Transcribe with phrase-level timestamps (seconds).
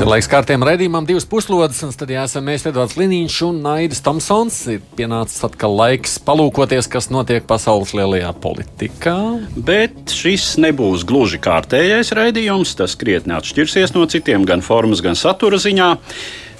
[0.00, 4.56] Ir laiks kārtējam raidījumam, divas puslodes, un tad jāsam mēs Edvards Liniņš un Naidis Tomsons.
[4.72, 9.18] Ir pienācis atkal laiks palūkoties, kas notiek pasaules lielajā politikā.
[9.60, 12.72] Bet šis nebūs gluži kārtējais raidījums.
[12.80, 15.90] Tas krietni atšķirsies no citiem, gan formas, gan satura ziņā.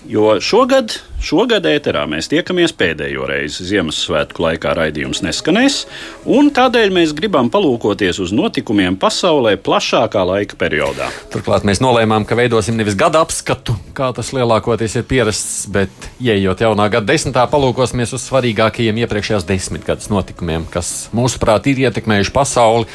[0.09, 3.67] Jo šogad, šogad ēterā mēs tiekamies pēdējo reizi.
[3.69, 5.83] Ziemassvētku laikā raidījums neskanēs,
[6.25, 11.11] un tādēļ mēs gribam palūkoties uz notikumiem pasaulē plašākā laika periodā.
[11.35, 16.65] Turklāt mēs nolēmām, ka veidosim nevis gada apskatu, kā tas lielākoties ir pierasts, bet, ieejot
[16.65, 22.89] jaunā gada desmitā, palūkosimies uz svarīgākajiem iepriekšējās desmitgades notikumiem, kas mūsuprāt ir ietekmējuši pasauli.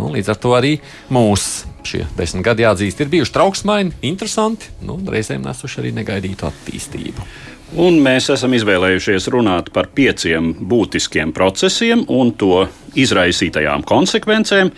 [0.00, 0.78] Nu, līdz ar to arī
[1.12, 7.26] mūsu šie desmit gadi jāatzīst, ir bijuši trauksmaini, interesanti, nu, reizēm nesuši arī negaidītu attīstību.
[7.78, 12.64] Un mēs esam izvēlējušies runāt par pieciem būtiskiem procesiem un to
[12.98, 14.72] izraisītajām konsekvencēm.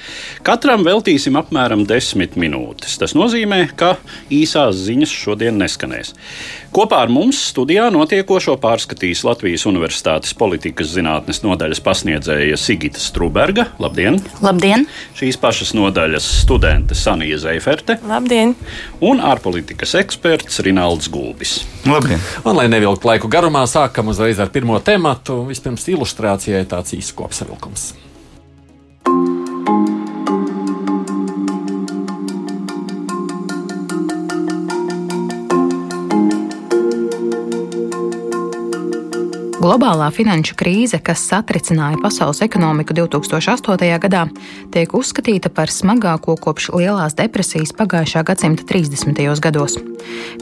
[0.44, 2.98] Katram veltīsim apmēram desmit minūtes.
[3.00, 3.94] Tas nozīmē, ka
[4.32, 6.12] īsās ziņas šodien neskanēs.
[6.72, 13.68] Kopā ar mums studijā notiekošo pārskatīs Latvijas Universitātes politikas zinātnes nodaļas pasniedzēja Sigita Struberga.
[13.82, 14.20] Labdien!
[14.44, 14.86] Labdien!
[15.18, 18.54] Šīs pašas nodaļas studente Sanija Zeiferte Labdien!
[19.04, 21.58] un ārpolitikas eksperts Rinalds Gulbis.
[21.88, 22.20] Labdien!
[22.44, 25.44] Un, lai nevilktu laiku garumā, sākam uzreiz ar pirmo tematu.
[25.46, 28.11] Vispirms ilustrācijai tāds īsts kopsavilkums.
[39.62, 43.84] Globālā finanšu krīze, kas satricināja pasaules ekonomiku 2008.
[44.02, 44.24] gadā,
[44.74, 49.22] tiek uzskatīta par smagāko kopš lielās depresijas pagājušā gadsimta 30.
[49.44, 49.76] gados.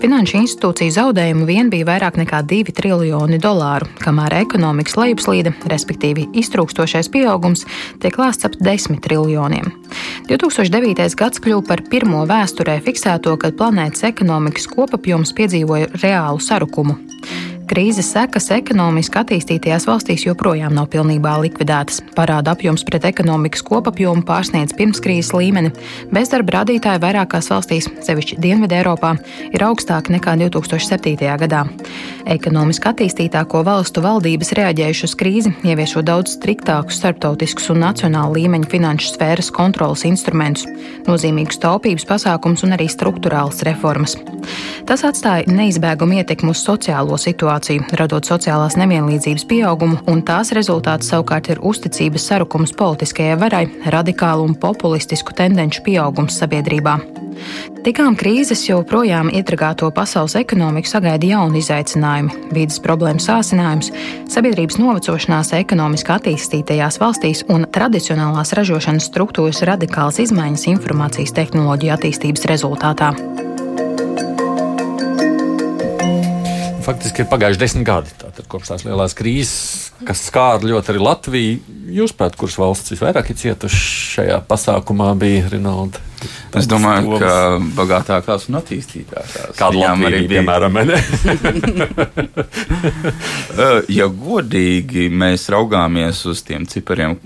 [0.00, 7.12] Finanšu institūciju zaudējumu vien bija vairāk nekā 2 triljoni dolāru, kamēr ekonomikas lejupslīde, respektīvi iztrūkstošais
[7.12, 7.66] pieaugums,
[8.00, 9.68] tiek lāsts ap 10 triljoniem.
[10.32, 11.12] 2009.
[11.20, 16.96] gads kļuva par pirmo vēsturē fiksēto, kad planētas ekonomikas kopapjoms piedzīvoja reālu sarukumu.
[17.70, 22.00] Krīzes sekas ekonomiski attīstītajās valstīs joprojām nav pilnībā likvidētas.
[22.16, 25.70] Parāda apjoms pret ekonomikas kopapjomu pārsniedz pirmskrīzes līmeni.
[26.10, 29.12] Bezdarba rādītāji vairākās valstīs, sevišķi Dienvidē Eiropā,
[29.54, 31.14] ir augstāki nekā 2007.
[31.44, 31.60] gadā.
[32.34, 39.14] Ekonomiski attīstītāko valstu valdības reaģējuši uz krīzi, ieviešot daudz striktākus starptautiskus un nacionāla līmeņa finanšu
[39.14, 40.66] sfēras kontrolas instrumentus,
[41.06, 44.18] nozīmīgus taupības pasākums un arī struktūrāls reformas.
[44.90, 47.59] Tas atstāja neizbēgumu ietekmi uz sociālo situāciju,
[47.98, 54.54] radot sociālās nevienlīdzības pieaugumu, un tās rezultāts savukārt ir uzticības sarukums politiskajai varai, radikālu un
[54.54, 56.98] populistisku tendenci pieaugums sabiedrībā.
[57.84, 63.92] Tikām krīzes joprojām iedragāto pasaules ekonomiku sagaida jauni izaicinājumi- vidas problēmu sācinājums,
[64.28, 73.49] sabiedrības novecošanās ekonomiski attīstītajās valstīs un tradicionālās ražošanas struktūras radikālas izmaiņas informācijas tehnoloģiju attīstības rezultātā.
[76.90, 81.58] Faktiski ir pagājuši desmit gadi tātad, kopš tās lielās krīzes, kas skāra ļoti arī Latviju.
[81.94, 83.84] Jūs pēc kuras valsts visvairāk ir cietušas
[84.16, 86.02] šajā pasākumā, bija Rinalda?
[86.58, 89.54] Es domāju, ka bagātākās un attīstītākās.
[89.58, 90.80] Kāda Latvija bija, piemēram?
[93.60, 97.16] Eh, Ja godīgi mēs raugāmies uz tiem cipariem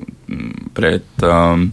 [0.75, 1.69] pret um,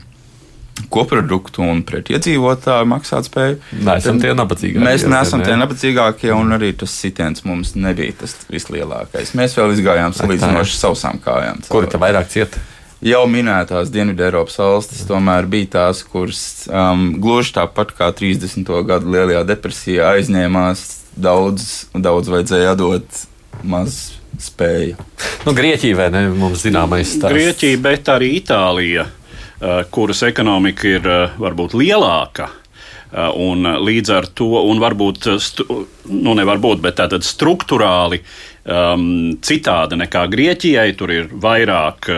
[0.91, 4.83] koproduktu un pret iedzīvotāju maksātspēju, Neesam tie nabadzīgākie.
[4.83, 5.47] Mēs neesam ne?
[5.47, 9.35] tie nabadzīgākie, un arī tas sitiens mums nebija tas vislielākais.
[9.37, 11.63] Mēs vēl izgājām salīdzinoši sausām kājām.
[11.71, 12.63] Kuri te vairāk cieta?
[13.01, 18.67] Jau minētās Dienvidu Eiropas valstis tomēr bija tās, kuras um, gluži tāpat kā 30.
[18.85, 20.83] gadu lielajā depresijā aizņēmās
[21.17, 23.23] daudz, daudz vajadzēja dot
[23.65, 24.11] maz
[24.41, 25.01] spēju.
[25.47, 26.27] Nu, Grieķija vai ne?
[26.29, 27.33] Mums zināmais stāsts.
[27.33, 29.07] Grieķija, bet arī Itālija,
[29.91, 32.49] kuras ekonomika ir eh, varbūt lielāka.
[33.11, 38.21] eh, Un eh, līdz ar to, un varbūt, eh, nu nevar būt, bet tātad struktūrāli
[38.65, 40.95] um, citāda nekā Grieķijai.
[40.97, 42.09] Tur ir vairāk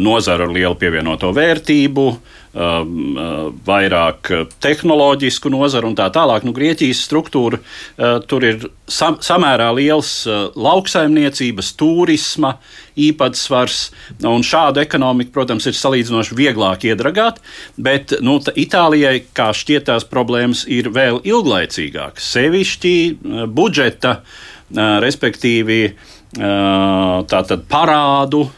[0.00, 6.42] nozara ar lielu pievienoto vērtību, uh, vairāk uh, tehnoloģisku nozaru un tā tālāk.
[6.46, 12.56] Nu, Grieķijas struktūra uh, tur ir sam, samērā liels uh, lauksaimniecības, turisma
[12.98, 13.78] īpatsvars.
[14.26, 17.38] Un šādu ekonomiku, protams, ir salīdzinoši vieglāk iedragāt,
[17.78, 22.32] bet nu, Itālijai, kā šķiet, tās problēmas ir vēl ilglaicīgākas.
[22.34, 28.48] Sevišķi uh, budžeta, uh, respektīvi uh, tātad parādu.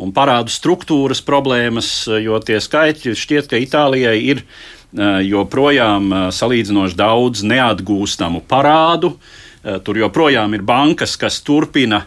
[0.00, 4.44] Uh, un parādu struktūras problēmas, jo tie skaitļi šķiet, ka Itālijai ir
[4.90, 9.14] joprojām salīdzinoši daudz neatgūstamu parādu.
[9.60, 12.00] Tur joprojām ir bankas, kas turpina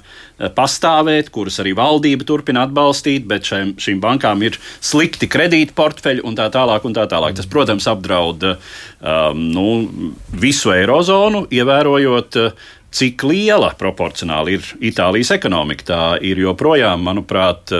[0.57, 6.35] pastāvēt, kuras arī valdība turpina atbalstīt, bet šiem, šīm bankām ir slikti kredīti portfeļi un
[6.35, 6.83] tā tālāk.
[6.89, 7.37] Un tā tālāk.
[7.37, 9.67] Tas, protams, apdraud um, nu,
[10.43, 12.41] visu eirozonu, ievērojot
[12.93, 15.87] cik liela proporcionāli ir Itālijas ekonomika.
[15.87, 17.73] Tā ir joprojām, manuprāt,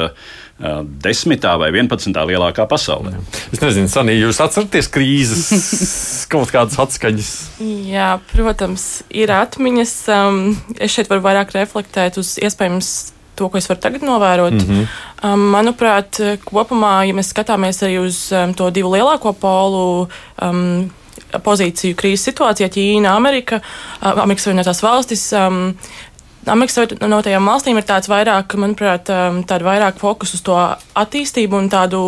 [1.03, 3.15] desmitā vai vienpadsmitā lielākā pasaulē.
[3.51, 5.47] Es nezinu, Sanī, jūs atceraties krīzes
[6.31, 7.31] kaut kādas atskaņas?
[7.89, 9.95] Jā, protams, ir atmiņas.
[10.13, 10.39] Um,
[10.77, 12.93] es šeit varu vairāk reflektēt uz iespējams
[13.35, 14.53] to, ko es varu tagad novērot.
[14.53, 14.87] Mm -hmm.
[15.33, 20.07] um, manuprāt, kopumā, ja mēs skatāmies arī uz um, to divu lielāko polu.
[20.41, 20.91] Um,
[21.43, 23.61] pozīciju krīzes situācijā, Ķīna, Amerika,
[24.01, 25.25] Amerikas Savienotās valstis.
[25.37, 25.73] Um,
[26.49, 30.57] Amerikas Savienotajām valstīm ir tāds vairāk, manuprāt, um, tāda vairāk fokus uz to
[30.99, 32.01] attīstību un tādu,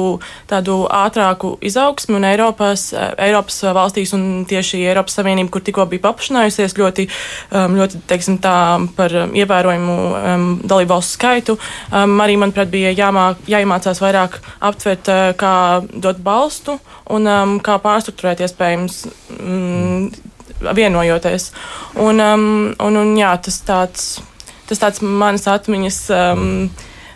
[0.49, 2.17] tādu ātrāku izaugsmu.
[2.19, 2.89] Un Eiropas,
[3.21, 7.07] Eiropas valstīs un tieši Eiropas Savienība, kur tikko bija paplašinājusies ļoti,
[7.55, 8.55] um, ļoti teiksim, tā,
[8.97, 9.97] par ievērojumu
[10.67, 11.57] dalību valstu skaitu,
[11.95, 15.55] arī, manuprāt, bija jāmāk, jāiemācās vairāk aptvert, uh, kā
[15.95, 16.79] dot balstu
[17.15, 19.03] un kā pārstruktūrēt iespējams
[19.39, 20.34] mm,
[20.73, 21.51] vienojoties.
[22.01, 22.49] Un, um,
[22.81, 24.09] un, un jā, tas tāds,
[24.69, 26.01] tas tāds manas atmiņas.
[26.15, 26.69] Um,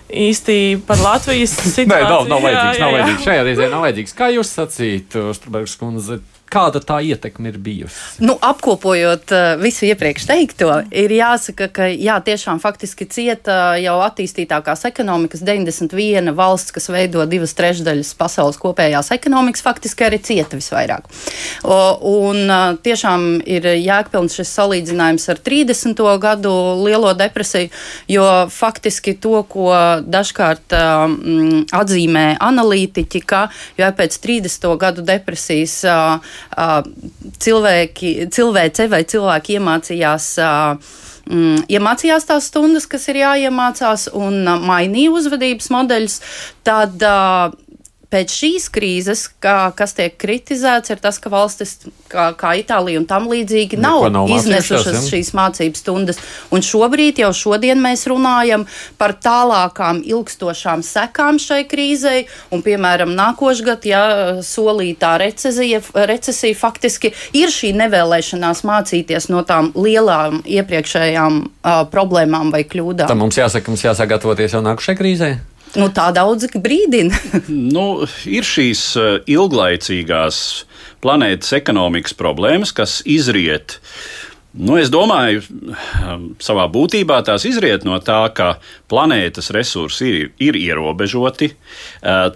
[0.09, 1.89] īsti par Latvijas situāciju.
[1.93, 2.79] Nē, nav, nav vajadzīgs.
[2.79, 2.81] Jā, jā, jā.
[2.81, 3.25] Nav vajadzīgs.
[3.27, 4.15] Šajā reizē nav vajadzīgs.
[4.17, 6.19] Kā jūs sacītu, Strunbergs kundze,
[6.49, 8.23] Kāda tā ietekme ir bijusi?
[8.25, 14.87] Nu, apkopojot uh, visu iepriekš teikto, ir jāsaka, ka jā, tiešām faktiski cieta jau attīstītākās
[14.89, 21.05] ekonomikas 91 valsts, kas veido divas trešdaļas pasaules kopējās ekonomikas, faktiski arī cieta visvairāk.
[21.63, 21.77] O,
[22.25, 26.03] un uh, tiešām ir jēgpilns šis salīdzinājums ar 30.
[26.23, 27.69] gadu lielo depresiju,
[28.09, 29.69] jo faktiski to, ko
[30.01, 33.45] dažkārt um, atzīmē analītiķi, ka
[33.77, 34.69] jau pēc 30.
[34.81, 35.79] gadu depresijas
[37.45, 40.31] cilvēki, cilvēce vai cilvēki iemācījās.
[41.29, 46.15] Mm, iemācījās tās stundas, kas ir jāiemācās, un mainīja uzvedības modeļus,
[46.65, 47.51] tad uh,
[48.09, 51.75] pēc šīs krīzes, kā, kas tiek kritizēts, ir tas, ka valstis
[52.09, 56.21] kā, kā Itālija un tam līdzīgi nav, nav iznesušas šīs mācības stundas.
[56.53, 58.65] Un šobrīd, jau šodien mēs runājam
[58.97, 64.03] par tālākām ilgstošām sekām šai krīzei, un, piemēram, nākošgad, ja
[64.45, 72.65] solītā recesija, recesija faktiski ir šī nevēlēšanās mācīties no tām lielām iepriekšējām uh, problēmām vai
[72.65, 73.09] kļūdām.
[73.09, 75.37] Tad mums jāsaka, mums jāsagatavoties jau nākušai krīzei.
[75.77, 77.17] Nu, tā daudz brīdina.
[77.75, 77.85] nu,
[78.25, 80.41] ir šīs eh, ilglaicīgās
[81.03, 83.77] planētas ekonomikas problēmas, kas izriet.
[84.57, 88.55] Nu, es domāju, ehm, savā būtībā tās izriet no tā, ka
[88.89, 91.51] planētas resursi ir, ir ierobežoti.
[92.01, 92.31] Uh,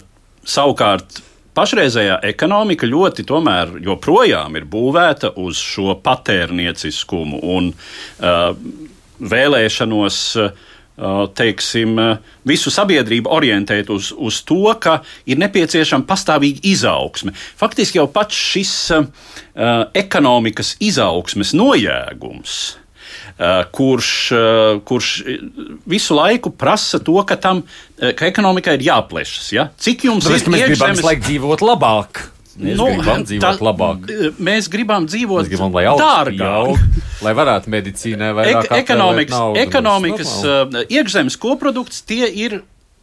[0.46, 1.18] savukārt,
[1.58, 8.54] pašreizējā ekonomika ļoti tomēr joprojām ir būvēta uz šo patērnieciskumu un uh,
[9.34, 10.70] vēlēšanos uh,
[11.34, 11.98] teiksim,
[12.46, 17.34] visu sabiedrību orientēt uz, uz to, ka ir nepieciešama pastāvīga izaugsme.
[17.34, 19.08] Faktiski jau pats šis uh,
[19.94, 22.60] ekonomikas izaugsmes nojēgums.
[23.34, 25.08] Uh, kurš, uh, kurš
[25.90, 27.64] visu laiku prasa to, ka, tam,
[27.98, 29.50] ka ekonomikai ir jāplešas.
[29.54, 29.68] Ja?
[29.74, 31.02] Cik jums Tāpēc, ir iekšzemes...
[31.02, 32.22] gribam dzīvot labāk?
[32.54, 34.04] Mēs nu, gribam dzīvot tā, labāk.
[34.38, 37.00] Mēs gribam dzīvot mēs gribam, lai dārgāk.
[37.24, 42.60] Lai varētu medicīnai vairāk Ek ekonomikas, naudu, ekonomikas uh, iekšzemes koprodukts tie ir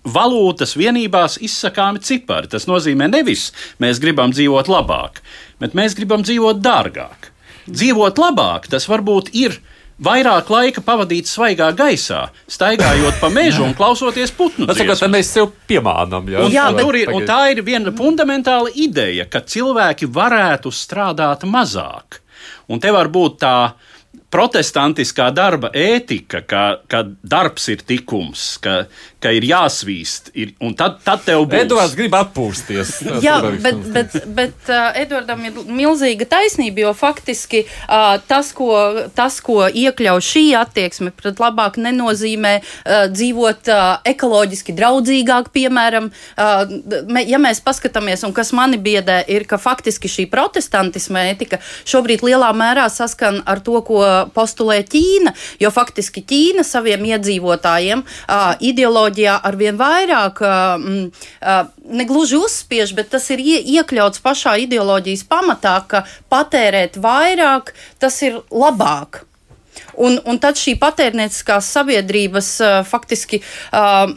[0.08, 2.50] valūtas vienībās izsakāmi cipari.
[2.52, 3.50] Tas nozīmē nevis
[3.84, 5.20] mēs gribam dzīvot labāk,
[5.62, 7.32] bet mēs gribam dzīvot dārgāk.
[7.70, 9.60] Dzīvot labāk tas varbūt ir
[10.02, 14.68] vairāk laika pavadīt svaigā gaisā, staigājot pa mežu un klausoties putnu.
[14.70, 16.30] Tas ir mēs sev piemānām.
[16.32, 16.96] Jā, un, jā bet...
[17.04, 22.22] ir, un tā ir viena fundamentāla ideja, ka cilvēki varētu strādāt mazāk.
[22.72, 23.56] Un te var būt tā
[24.32, 28.86] protestantiskā darba ētika, ka, ka darbs ir tikums, ka,
[29.22, 31.66] ka ir jāsvīst, ir, un tad, tad tev būs.
[31.66, 32.94] Edvards grib atpūsties.
[33.26, 38.72] Jā, bet, bet, bet uh, Edvardam ir milzīga taisnība, jo faktiski uh, tas, ko,
[39.18, 43.84] tas, ko iekļauj šī attieksme pret labāk, nenozīmē uh, dzīvot uh,
[44.14, 50.30] ekoloģiski draudzīgāk, piemēram, uh, ja mēs paskatāmies, un kas mani biedē, ir, ka faktiski šī
[50.32, 54.00] protestantisma ētika šobrīd lielā mērā saskan ar to, ko
[54.36, 58.04] postulē Ķīna, jo faktiski Ķīna saviem iedzīvotājiem
[58.72, 60.86] ideoloģijā arvien vairāk uh,
[62.02, 68.42] negluži uzspiež, bet tas ir ie, iekļauts pašā ideoloģijas pamatā, ka patērēt vairāk tas ir
[68.52, 69.26] labāk.
[70.02, 74.08] Un, un tad šī patērnieciskās sabiedrības uh, faktiski uh,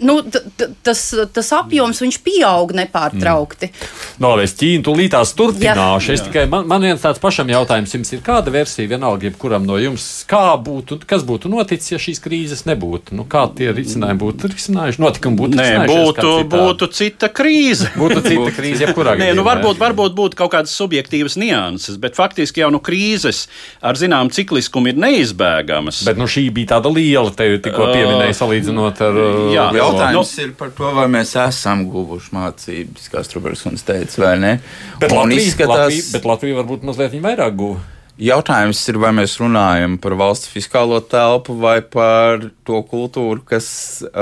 [0.00, 1.02] nu, t, t, tas,
[1.34, 3.70] tas apjoms pieaug nepārtraukti.
[3.70, 4.22] Mm.
[4.22, 6.12] No, es Ķīnu tūlītās turpināšu.
[6.12, 6.18] Jā.
[6.18, 9.78] Es tikai man, man viens tāds pašam jautājums jums ir, kāda versija vienalga jebkuram no
[9.80, 13.16] jums, kā būtu, kas būtu noticis, ja šīs krīzes nebūtu?
[13.18, 15.02] Nu, kā tie risinājumi būtu risinājuši?
[15.02, 17.90] Notikumi būtu Nē, būtu, būtu cita krīze.
[18.04, 19.32] Būtu cita krīze, jebkurā gadījumā.
[19.32, 23.44] Nē, nu varbūt, varbūt būtu kaut kādas subjektīvas nianses, bet faktiski jau nu krīzes
[23.84, 26.02] ar zinām cikliskumu ir neizbēgamas.
[26.08, 29.22] Bet nu, šī bija tāda liela, te tikko pieminēja, salīdzinot ar.
[29.54, 29.80] Jā, lielo.
[29.80, 34.54] jautājums no, ir par to, vai mēs esam guvuši mācības, kā Strunke teica, vai ne?
[35.00, 35.88] Bet Latvija, izskatās...
[35.88, 37.82] Latvija, bet Latvija varbūt mazliet vairāk guva.
[38.14, 43.66] Jautājums ir, vai mēs runājam par valsts fiskālo telpu vai par to kultūru, kas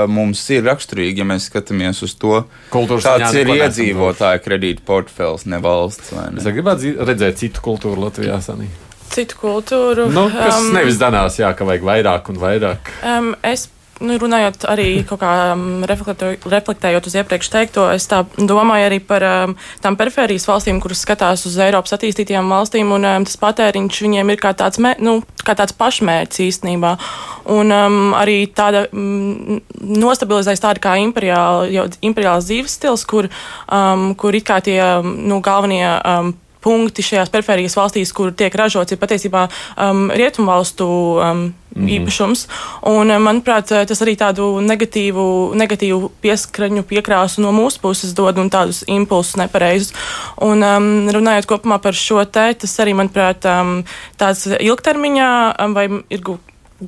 [0.09, 2.39] mums ir raksturīga, ja mēs skatāmies uz to,
[2.73, 6.09] Kultūras kāds ir iedzīvotāja kredīta portfels, ne valsts.
[6.17, 6.41] Ne?
[6.41, 8.41] Es gribētu redzēt citu kultūru Latvijā.
[8.41, 8.71] Sanī.
[9.13, 10.07] Citu kultūru.
[10.13, 12.93] Nu, kas um, nevis danās, jā, ka vajag vairāk un vairāk.
[13.05, 13.67] Um, es
[14.03, 19.97] nu, runājot arī kā, um, reflektējot uz iepriekš teikto, es domāju arī par um, tām
[19.99, 24.53] perifērijas valstīm, kuras skatās uz Eiropas attīstītajām valstīm, un um, tas patēriņš viņiem ir kā
[24.57, 26.95] tāds, mē, nu, kā tāds pašmērķis īstenībā.
[27.53, 33.29] Un um, arī tāda um, nostabilizējas tāda kā imperiāla, imperiāls dzīves stils, kur,
[33.69, 38.95] um, kur it kā tie nu, galvenie um, punkti šajās perifērijas valstīs, kur tiek ražots,
[38.95, 40.87] ir patiesībā um, rietumvalstu
[41.19, 41.89] um, Mm -hmm.
[41.89, 42.47] īpašums.
[42.85, 48.49] Un, um, manuprāt, tas arī tādu negatīvu, negatīvu pieskaņu, piekrāsu no mūsu puses dod un
[48.49, 49.93] tādus impulsus nepareizus.
[50.37, 53.83] Un, um, runājot kopumā par šo te, tas arī, manuprāt, um,
[54.17, 56.21] tāds ilgtermiņā um, vai ir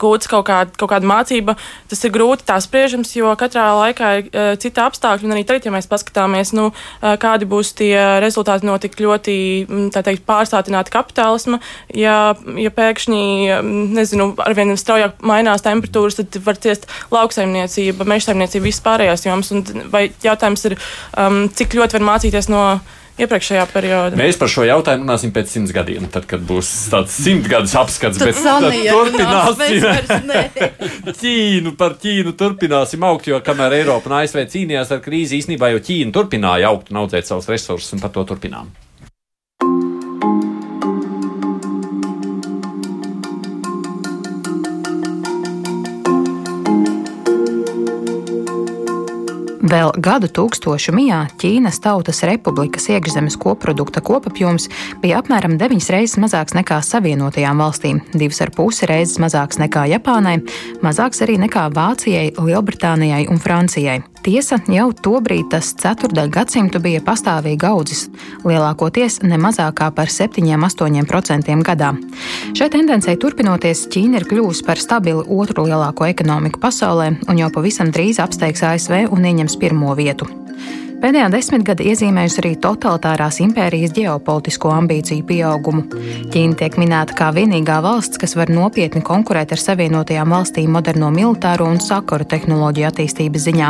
[0.01, 1.55] gūts kaut kāda, kaut kāda mācība,
[1.91, 5.27] tas ir grūti tā spriežams, jo katrā laikā ir uh, cita apstākļa.
[5.27, 9.37] Un arī tagad, ja mēs paskatāmies, nu, uh, kādi būs tie rezultāti no tik ļoti
[9.95, 11.61] teikt, pārstātināta kapitālisma,
[11.95, 13.23] ja, ja pēkšņi,
[13.95, 19.51] nezinu, arvien straujāk mainās temperatūras, tad var ciest lauksaimniecība, mežsaimniecība, viss pārējās joms.
[19.55, 20.77] Un, vai jautājums ir,
[21.19, 22.65] um, cik ļoti var mācīties no
[23.21, 24.19] iepriekšējā periodā.
[24.19, 28.19] Mēs par šo jautājumu runāsim pēc simts gadiem, tad, kad būs tāds simtgadus apskats.
[28.19, 30.33] Tad, bet, tad turpināsim.
[31.21, 35.83] Ķīnu par Ķīnu turpināsim augt, jo kamēr Eiropa un ASV cīnījās ar krīzi, īstenībā jau
[35.89, 38.73] Ķīna turpināja augt un audzēt savus resursus, un par to turpinām.
[49.65, 54.67] Vēl gadu tūkstošu mijā Ķīnas Tautas Republikas iekšzemes koprodukta kopapjoms
[55.01, 60.37] bija apmēram 9 reizes mazāks nekā Savienotajām valstīm, 2,5 reizes mazāks nekā Japānai,
[60.85, 64.03] mazāks arī nekā Vācijai, Lielbritānijai un Francijai.
[64.25, 67.99] Tiesa, jau tobrīd tas ceturdaļ gadsimtu bija pastāvīgi audzis,
[68.41, 71.91] lielākoties ne mazākā par 7-8% gadā.
[72.57, 77.93] Šai tendencei turpinoties, Ķīna ir kļuvusi par stabilu otru lielāko ekonomiku pasaulē un jau pavisam
[77.93, 80.27] drīz apsteigs ASV un ieņems pirmo vietu.
[81.05, 85.83] Pēdējā desmitgade iezīmējusi arī totalitārās impērijas ģeopolitisko ambīciju pieaugumu.
[86.33, 91.67] Ķīna tiek minēta kā vienīgā valsts, kas var nopietni konkurēt ar Savienotajām valstīm moderno militāro
[91.69, 93.69] un sakaru tehnoloģiju attīstības ziņā.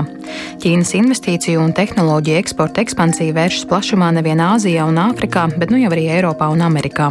[0.64, 5.92] Ķīnas investīciju un tehnoloģiju eksporta ekspansija vēršas plašumā nevien Āzijā un Āfrikā, bet nu jau
[5.92, 7.10] arī Eiropā un Amerikā.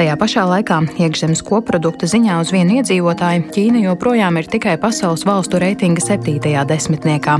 [0.00, 5.58] Tajā pašā laikā iekšzemes koprodukta ziņā uz vienu iedzīvotāju Ķīna joprojām ir tikai pasaules valstu
[5.60, 7.34] reitinga septītajā desmitniekā.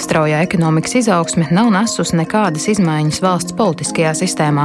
[0.00, 4.64] Straujā ekonomikas izaugsme nav nesusi nekādas izmaiņas valsts politiskajā sistēmā.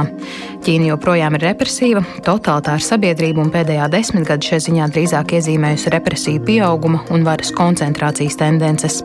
[0.64, 7.04] Ķīna joprojām ir represīva, totalitāra sabiedrība un pēdējā desmitgada šai ziņā drīzāk iezīmējusi represiju pieauguma
[7.12, 9.02] un varas koncentrācijas tendences.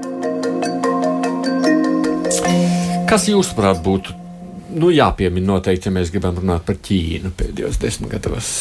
[3.11, 4.20] Kas jūsuprāt būtu
[4.75, 8.51] nu, jāpiemina noteikti, ja mēs gribam runāt par Ķīnu pēdējos desmit gados?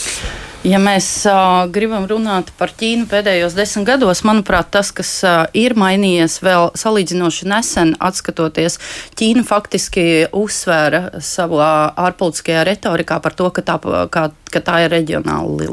[0.60, 5.72] Ja mēs uh, gribam runāt par Ķīnu pēdējos desmit gados, manuprāt, tas, kas uh, ir
[5.72, 8.76] mainījies vēl salīdzinoši nesen, atskatoties,
[9.16, 10.04] Ķīna faktiski
[10.36, 13.78] uzsvēra savā ārpolitiskajā retorikā par to, ka tā,
[14.12, 15.70] kā, ka tā ir reģionāla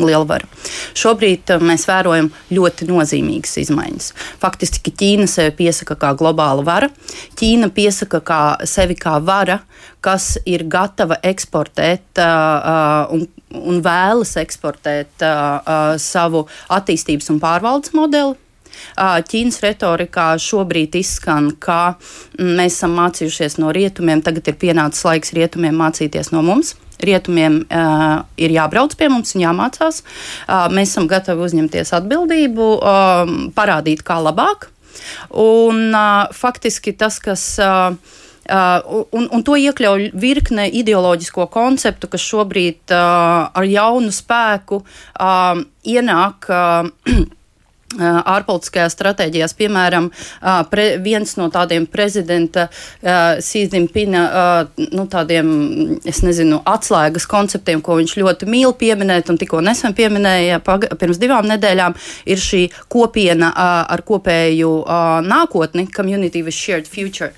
[0.00, 0.48] lielvara.
[0.96, 4.08] Šobrīd uh, mēs vērojam ļoti nozīmīgas izmaiņas.
[4.40, 6.88] Faktiski Ķīna sevi piesaka kā globāla vara.
[7.36, 9.60] Ķīna piesaka kā sevi kā vara,
[10.00, 18.36] kas ir gatava eksportēt uh, un un vēlas eksportēt uh, savu attīstības un pārvaldes modeli.
[18.96, 21.96] Ķīnas retorikā šobrīd izskan, ka
[22.38, 26.76] mēs esam mācījušies no rietumiem, tagad ir pienācis laiks rietumiem mācīties no mums.
[27.00, 30.02] Rietumiem uh, ir jābrauc pie mums un jāmācās.
[30.46, 34.68] Uh, mēs esam gatavi uzņemties atbildību, uh, parādīt, kā labāk.
[35.34, 37.52] Un uh, faktiski tas, kas.
[37.58, 38.18] Uh,
[38.50, 46.50] un, un to iekļauj virkne ideoloģisko konceptu, kas šobrīd uh, ar jaunu spēku uh, ienāk.
[47.90, 49.54] Uh, ārpolitiskajās stratēģijās.
[49.58, 50.10] Piemēram,
[50.70, 52.68] pre, viens no tādiem prezidenta
[53.02, 54.22] Sīzimpina
[54.94, 55.48] nu, tādiem,
[56.06, 60.60] es nezinu, atslēgas konceptiem, ko viņš ļoti mīl pieminēt un tikko nesen pieminēja
[61.00, 61.96] pirms divām nedēļām,
[62.30, 64.70] ir šī kopiena ar kopēju
[65.26, 67.32] nākotni, community with shared future,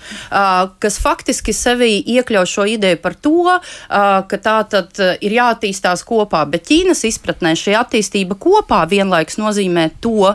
[0.84, 3.56] kas faktiski sevī iekļauj šo ideju par to,
[3.88, 10.34] ka tā tad ir jāattīstās kopā, bet Ķīnas izpratnē šī attīstība kopā vienlaiks nozīmē to,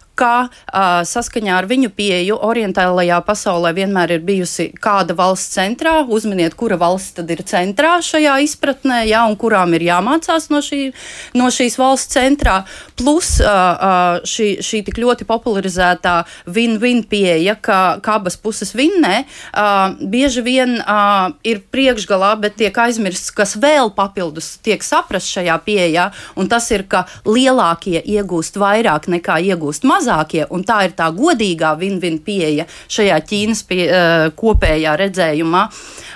[0.21, 6.01] ka uh, saskaņā ar viņu pieeju orientālajā pasaulē vienmēr ir bijusi kāda valsts centrā.
[6.05, 10.91] Uzminiet, kura valsts tad ir centrā šajā izpratnē, ja, un kurām ir jāmācās no, šī,
[11.37, 12.61] no šīs valsts centrā.
[12.99, 19.97] Plus uh, šī, šī tik ļoti popularizētā win-win pieeja, ka, ka abas puses vinnē, uh,
[20.11, 26.11] bieži vien uh, ir priekšgalā, bet tiek aizmirsts, kas vēl papildus tiek saprast šajā pieejā,
[26.37, 31.09] un tas ir, ka lielākie iegūst vairāk nekā iegūst mazāk mazākie, un tā ir tā
[31.15, 35.67] godīgā win-win pieeja šajā Ķīnas pie, uh, kopējā redzējumā.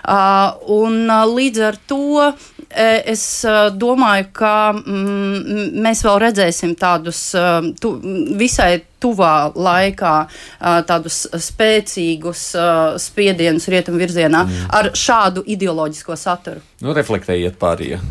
[0.06, 2.34] Uh, un uh, līdz ar to
[2.75, 3.46] es
[3.78, 7.20] domāju, ka mm, mēs vēl redzēsim tādus
[7.80, 7.92] tu,
[8.36, 10.16] visai tuvā laikā
[10.90, 12.42] tādus spēcīgus
[13.06, 14.68] spiedienus rietumu virzienā mm.
[14.75, 16.66] ar šādu ideoloģisko saturu.
[16.84, 18.02] Nu, reflektējiet pārējie.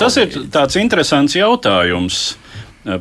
[0.00, 2.38] Tas ir tāds interesants jautājums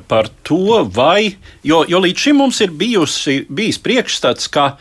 [0.07, 4.71] par to, vai, jo, jo līdz šim mums ir bijusi, bijis priekšstats, ka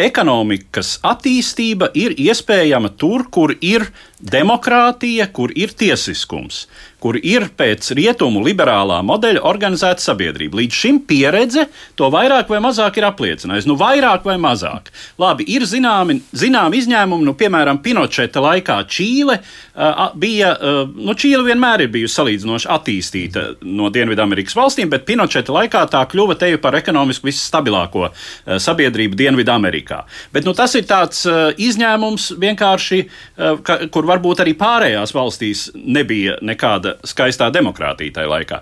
[0.00, 6.66] ekonomikas attīstība ir iespējama tur, kur ir demokrātija, kur ir tiesiskums
[7.00, 10.60] kur ir pēc rietumu liberālā modeļa organizēta sabiedrība.
[10.60, 11.66] Līdz šim pieredze
[11.98, 13.68] to vairāk vai mazāk ir apliecinājusi.
[13.70, 14.90] Nu, vairāk vai mazāk.
[15.20, 21.42] Labi, ir zināmi, zināmi izņēmumi, nu, piemēram, Pinočeta laikā Čīle uh, bija, uh, nu, Čīle
[21.48, 26.76] vienmēr ir bijusi salīdzinoši attīstīta no Dienvidamerikas valstīm, bet Pinočeta laikā tā kļuva te par
[26.78, 28.14] ekonomiski visstabilāko uh,
[28.60, 30.02] sabiedrību Dienvidamerikā.
[30.34, 35.68] Bet nu, tas ir tāds uh, izņēmums vienkārši, uh, ka, kur varbūt arī pārējās valstīs
[35.74, 38.60] nebija nekāda skaistā demokrātija tajā laikā.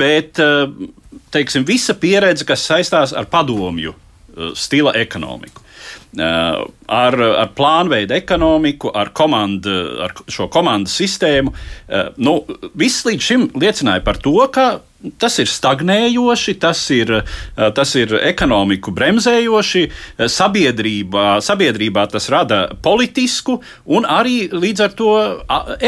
[0.00, 0.66] Bet eh,
[1.34, 5.67] teiksim, visa pieredze, kas saistās ar padomju eh, stila ekonomiku.
[6.08, 9.74] Uh, ar, ar plānveidu ekonomiku, ar, komandu,
[10.06, 11.52] ar šo komandu sistēmu.
[11.52, 12.38] Uh, nu,
[12.80, 14.78] viss līdz šim liecināja par to, ka
[15.14, 17.12] Tas ir stagnējoši, tas ir,
[17.54, 19.82] tas ir ekonomiku bremzējoši,
[20.34, 23.60] sabiedrībā, sabiedrībā tas rada politisku
[23.94, 25.12] un arī līdz ar to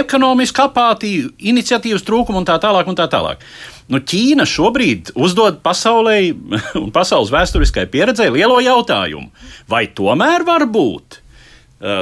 [0.05, 2.87] ekonomisku apātiju, iniciatīvas trūkumu un tā tālāk.
[2.87, 3.43] Un tā tālāk.
[3.91, 6.19] Nu, Ķīna šobrīd uzdod pasaulē
[6.83, 9.31] un pasaules vēsturiskai pieredzē lielo jautājumu,
[9.71, 11.19] vai tomēr var būt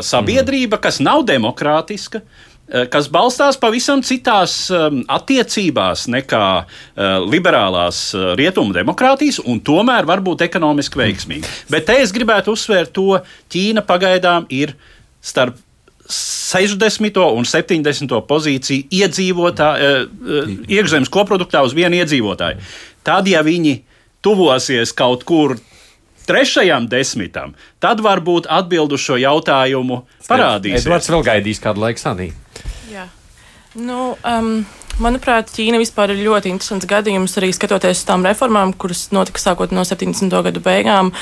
[0.03, 2.19] sabiedrība, kas nav demokrātiska,
[2.69, 10.05] Eh, kas balstās pavisam citās um, attiecībās nekā uh, liberālās uh, rietumu demokrātijas, un tomēr
[10.05, 11.49] var būt ekonomiski veiksmīgi.
[11.73, 14.75] Bet te es gribētu uzsvērt to, Ķīna pagaidām ir
[15.25, 15.57] starp
[16.09, 17.21] 60.
[17.37, 18.21] un 70.
[18.29, 22.63] pozīciju iedzīvotāju, uh, iekšzemes koproduktā uz vienu iedzīvotāju.
[23.05, 23.79] Tad, ja viņi
[24.25, 25.59] tuvosies kaut kur
[26.29, 30.85] trešajam desmitam, tad varbūt atbild uz šo jautājumu parādīsies.
[30.85, 32.33] Edvards vēl gaidīs kādu laiku sanī.
[32.93, 33.07] Jā.
[33.79, 34.53] Nu, um,
[35.01, 39.73] manuprāt, Ķīna vispār ir ļoti interesants gadījums arī skatoties uz tām reformām, kuras notika sākot
[39.77, 40.29] no 70.
[40.49, 41.13] gadu beigām.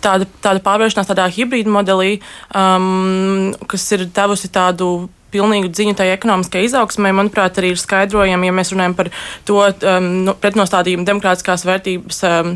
[0.00, 2.20] Tāda, tāda pārvēršanās tādā hibrīda modelī,
[2.54, 8.54] um, kas ir devusi tādu pilnīgu dziņu tai ekonomiskai izaugsmai, manuprāt, arī ir skaidrojama, ja
[8.54, 9.10] mēs runājam par
[9.48, 12.52] to um, nu, pretnostādījumu demokrātiskās vērtības um,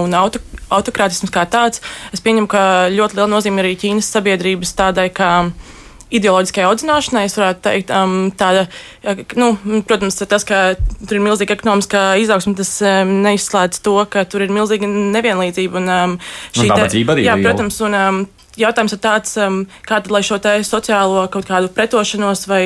[0.00, 0.40] un auto,
[0.72, 1.84] autokrātisms kā tāds.
[2.16, 5.30] Es pieņemu, ka ļoti liela nozīme arī Ķīnas sabiedrības tādai, ka
[6.12, 8.66] ideoloģiskai audzināšanai, es varētu teikt, um, tāda,
[9.40, 9.54] nu,
[9.88, 10.62] protams, tas, ka
[11.00, 15.80] tur ir milzīga ekonomiskā izaugsme, tas um, neizslēdz to, ka tur ir milzīga nevienlīdzība.
[15.82, 16.16] Un, um,
[16.54, 18.24] šī un te, arī jā, protams, un, um,
[18.60, 22.64] jautājums ir tāds, um, kā tad, lai šo sociālo kaut kādu pretošanos vai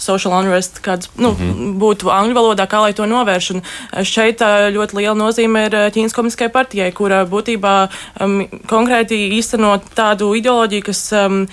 [0.00, 1.74] social unrest kāds, nu, mm -hmm.
[1.78, 3.50] būtu angļu valodā, kā lai to novērš.
[3.50, 7.88] Un uh, šeit uh, ļoti liela nozīme ir uh, Ķīnas komunistiskajai partijai, kura būtībā
[8.20, 11.46] um, konkrēti īstenot tādu ideoloģiju, kas um,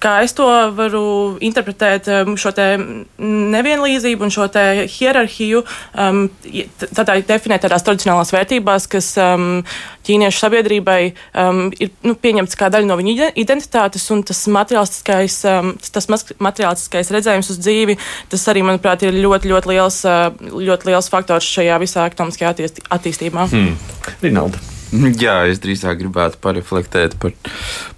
[0.00, 1.02] kā es to varu
[1.44, 2.52] interpretēt, um, šo
[3.20, 5.62] nevienlīdzību un šo hierarhiju,
[5.94, 6.22] um,
[6.96, 9.62] tādā definēt tādās tradicionālās vērtībās, kas um,
[10.08, 15.72] ķīniešu sabiedrībai um, ir nu, pieņemts kā daļa no viņa identitātes, un tas materiālistiskais, um,
[15.92, 17.98] tas materiālistiskais redzējums uz dzīvi,
[18.32, 22.56] tas arī, manuprāt, ir ļoti, ļoti liels, uh, ļoti liels faktors šajā visā ekonomiskajā
[22.88, 23.48] attīstībā.
[23.52, 23.80] Hmm.
[24.24, 24.79] Rinalda.
[25.24, 27.34] Jā, es drīzāk gribētu pareflektēt par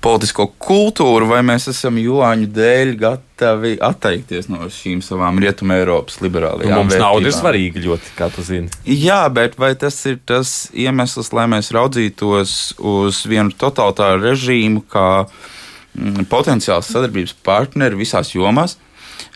[0.04, 6.68] politisko kultūru, vai mēs esam Joāņu dēļ gatavi atteikties no šīm savām rietumē Eiropas liberālajām
[6.74, 7.08] Nu, mums vērtībām.
[7.08, 8.68] nauda ir svarīga ļoti, kā tu zini.
[8.84, 15.08] Jā, bet vai tas ir tas iemesls, lai mēs raudzītos uz vienu totalitāru režīmu kā
[15.24, 18.76] mm, potenciāls sadarbības partneri visās jomās?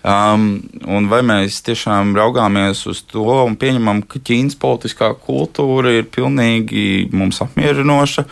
[0.07, 6.07] Um, un vai mēs tiešām raugāmies uz to un pieņemam, ka Ķīnas politiskā kultūra ir
[6.15, 8.23] pilnīgi mums apmierinoša?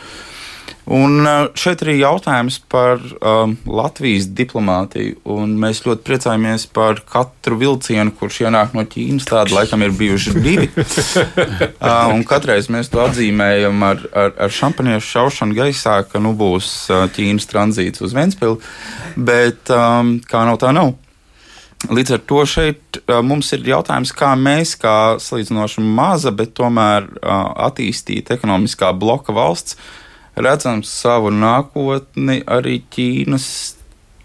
[0.94, 5.16] Un uh, šeit arī jautājums par um, Latvijas diplomātiju.
[5.34, 9.26] Un mēs ļoti priecājamies par katru vilcienu, kurš ienāk no Ķīnas.
[9.32, 10.68] Tādi laikam ir bijuši divi.
[10.78, 16.74] uh, un katreiz mēs to atzīmējam ar, ar, ar šampaniešu šaušanu gaisā, ka nu būs
[16.92, 18.60] uh, Ķīnas tranzīts uz Ventspili.
[19.16, 21.00] Bet um, kā nav tā nav.
[21.84, 28.38] Līdz ar to šeit mums ir jautājums, kā mēs, kā salīdzinoši maza, bet tomēr attīstīta
[28.38, 29.76] ekonomiskā bloka valsts,
[30.34, 33.48] redzam savu nākotni arī Ķīnas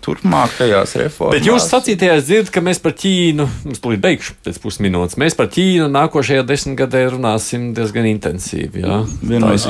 [0.05, 1.35] turpmākajās reformās.
[1.38, 5.49] Bet jūs sacītajā dzirdat, ka mēs par Ķīnu, es tūlīt beigšu pēc pusminūtes, mēs par
[5.53, 8.83] Ķīnu nākošajā desmitgadē runāsim diezgan intensīvi.
[8.85, 8.99] Jā?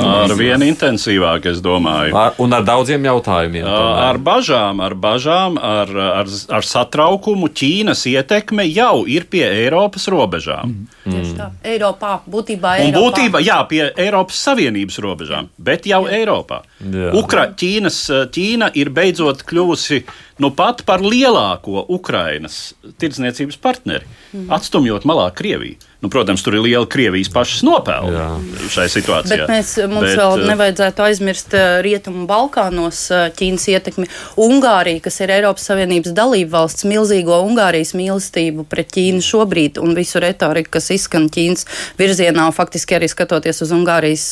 [0.09, 2.15] Ar vien intensīvāk, es domāju.
[2.17, 3.65] Ar, un ar daudziem jautājumiem.
[3.65, 4.03] tomēr.
[4.09, 10.75] Ar bažām, ar bažām, ar, ar, ar satraukumu Ķīnas ietekme jau ir pie Eiropas robežām.
[11.09, 11.49] Tieši tā.
[11.65, 13.01] Eiropā, būtībā Un Eiropā.
[13.03, 16.61] būtībā, jā, pie Eiropas Savienības robežām, bet jau Eiropā.
[16.85, 17.11] Jā.
[17.17, 17.99] Ukra, Ķīnas,
[18.35, 20.03] Ķīna ir beidzot kļuvusi
[20.39, 24.08] nu pat par lielāko Ukrainas tirdzniecības partneri,
[24.49, 25.78] atstumjot malā Krieviju.
[25.99, 28.38] Nu, protams, tur ir liela Krievijas pašas nopelna
[28.71, 29.43] šai situācijā.
[29.43, 34.07] Bet mēs, mums Bet, vēl eh, nevajadzētu aizmirst eh, Rietumu Balkānos eh, Ķīnas ietekmi.
[34.39, 40.21] Ungārija, kas ir Eiropas Savienības dalība valsts, milzīgo Ungārijas mīlestību pret Ķīnu šobrīd un visu
[40.23, 41.67] retoriku, kas izskan Ķīnas
[41.99, 44.29] virzienā, faktiski arī skatoties uz Ungārijas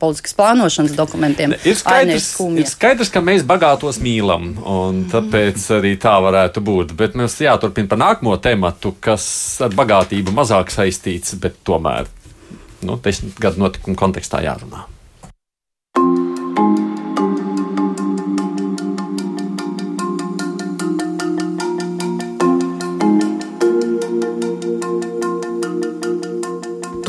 [0.00, 1.52] politikas plānošanas dokumentiem.
[1.68, 2.30] Ir skaidrs,
[2.64, 6.96] ir skaidrs, ka mēs bagātos mīlam, un tāpēc arī tā varētu būt.
[6.96, 9.28] Bet mums jāturpina par nākamo tematu, kas
[9.68, 11.09] ar bagātību mazāk saistīts,
[11.42, 12.08] bet tomēr
[12.86, 14.86] nu, desmit gadu notikumu kontekstā jārunā.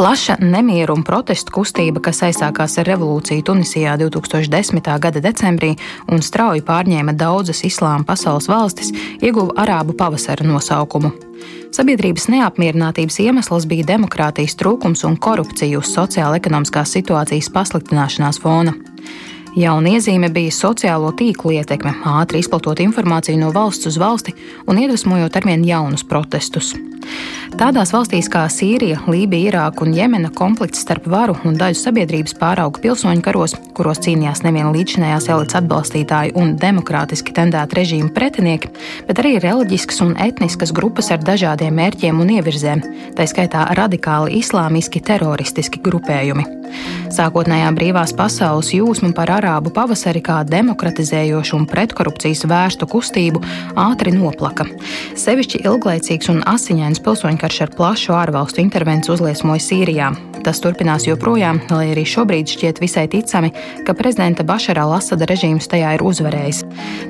[0.02, 4.88] Plaša nemieru un protestu kustība, kas aizsākās ar revolūciju Tunisijā 2010.
[4.98, 5.76] gada decembrī
[6.10, 8.90] un strauji pārņēma daudzas islāma pasaules valstis,
[9.22, 11.14] ieguva Arābu pavasara nosaukumu.
[11.72, 18.76] Sabiedrības neapmierinātības iemesls bija demokrātijas trūkums un korupcija uz sociāla-ekonomiskās situācijas pasliktināšanās fona.
[19.56, 24.36] Jauna iezīme bija sociālo tīklu ietekme, ātri izplatot informāciju no valsts uz valsti
[24.68, 26.76] un iedvesmojot arvien jaunus protestus.
[27.60, 32.80] Tādās valstīs kā Sīrija, Lībija, Irāka un Jemena konflikts starp varu un daļu sabiedrības pārauga
[32.84, 38.72] pilsoņu karos, kuros cīnījās nevien līdzinājās elites atbalstītāji un demokrātiski tendēti režīmu pretinieki,
[39.10, 42.86] bet arī reliģiskas un etniskas grupas ar dažādiem mērķiem un ievirzēm,
[43.20, 46.62] tā skaitā radikāli islāmiski teroristiski grupējumi.
[47.12, 53.42] Sākotnējā brīvās pasaules jūsma par arābu pavasari kā demokratizējošu un pretkorupcijas vērstu kustību
[53.80, 54.68] ātri noplaka.
[55.20, 60.12] Sevišķi ilglaicīgs un asiņains pilsoņu karš ar plašu ārvalstu intervenciju uzliesmoja Sīrijā.
[60.41, 63.51] Tas turpinās joprojām, lai arī šobrīd šķiet visai ticami,
[63.86, 66.63] ka prezidenta Bašara Lasada režīms tajā ir uzvarējis.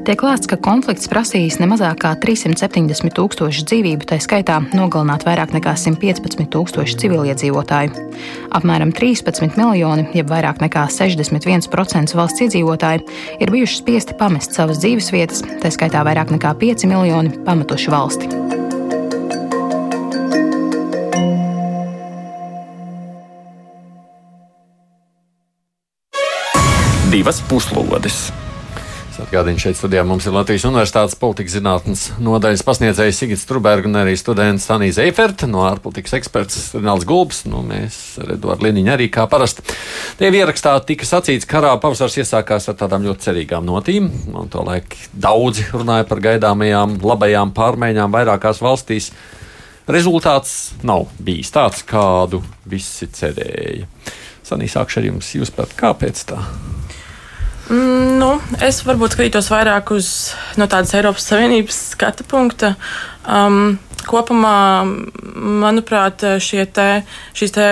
[0.07, 5.55] Tiek lēsts, ka konflikts prasījis ne mazāk kā 370 tūkstoši dzīvību, tā skaitā nogalināt vairāk
[5.55, 8.09] nekā 115 tūkstoši civiliedzīvotāju.
[8.51, 13.05] Apmēram 13 miljoni, jeb vairāk nekā 61% valsts iedzīvotāji,
[13.39, 18.80] ir bijuši spiesti pamest savas dzīvesvietas, tā skaitā vairāk nekā 5 miljoni pametuši valsti.
[27.11, 28.29] Divas puslodes!
[29.19, 34.13] Atgādījums šeit studijā mums ir Latvijas Universitātes politikas zinātnes nodaļas pasniedzējs Sigits Trubergs un arī
[34.15, 37.43] students Anija Zeiferta no ārpolitikas eksperts Renāls Gulbs.
[37.51, 39.65] Nu, mēs ar Eduardu Liniņu arī kā parasti.
[40.21, 44.07] Tie ierakstā tika sacīts, ka karā pavasars iesākās ar tādām ļoti cerīgām notīm.
[44.31, 49.11] Un to laik daudzi runāja par gaidāmajām labajām pārmaiņām vairākās valstīs.
[49.91, 50.55] Rezultāts
[50.87, 52.39] nav bijis tāds, kādu
[52.71, 53.91] visi cerēja.
[54.47, 55.35] Sanī, sākšu ar jums.
[55.35, 56.39] Jūs pat kāpēc tā?
[57.71, 60.07] Mm, nu, es varbūt skatītos vairāk uz
[60.59, 62.73] no tādas Eiropas Savienības skatu punkta.
[63.23, 63.77] Um,
[64.09, 64.83] kopumā,
[65.61, 66.87] manuprāt, šie te,
[67.39, 67.67] te,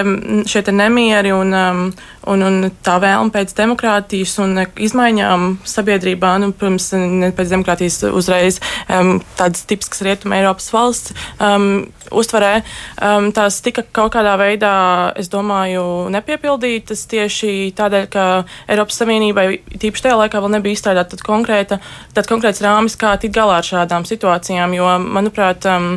[0.47, 1.81] šie te nemieri un, um,
[2.29, 8.59] un, un tā vēlme pēc demokrātijas un izmaiņām sabiedrībā, nu, protams, ne pēc demokrātijas uzreiz
[8.87, 12.61] um, tādas tipiskas rietuma Eiropas valsts um, uztverē,
[13.05, 14.73] um, tās tika kaut kādā veidā,
[15.19, 18.25] es domāju, nepiepildītas tieši tādēļ, ka
[18.69, 21.79] Eiropas Savienībai tīpaši tajā laikā vēl nebija izstrādāta tad konkrēta,
[22.15, 24.89] tad konkrēts rāmis, kā tikt galā ar šādām situācijām, jo,
[25.19, 25.91] manuprāt, um,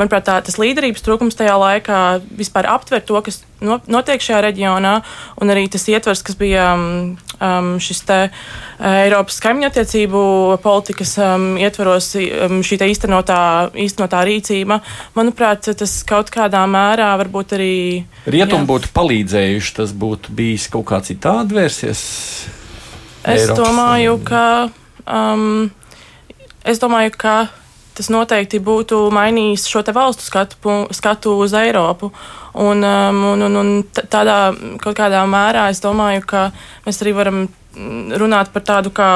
[0.00, 2.00] manuprāt tā, tas līderības trūkums tajā laikā
[2.38, 4.94] vispār aptver to, kas notiek šajā reģionā,
[5.42, 10.22] un arī tas ietvers, kas bija um, um šis te uh, Eiropas kaimiņu attiecību
[10.64, 13.40] politikas um, ietvaros, um, šī īstenotā,
[13.86, 14.80] īstenotā rīcība,
[15.18, 17.78] manuprāt, tas kaut kādā mērā varbūt arī.
[18.26, 22.02] Rietumi būtu palīdzējuši, tas būtu bijis kaut kā citādi vērsies.
[23.28, 24.44] Es Eiropas domāju, ka.
[25.08, 25.70] Um,
[26.68, 27.36] es domāju, ka
[27.98, 32.12] tas noteikti būtu mainījis šo valstu skatu, skatu uz Eiropu.
[32.58, 34.38] Un, um, un, un, un tādā
[34.82, 36.48] kaut kādā mērā es domāju, ka
[36.86, 37.46] mēs arī varam
[38.18, 39.12] runāt par tādu kā.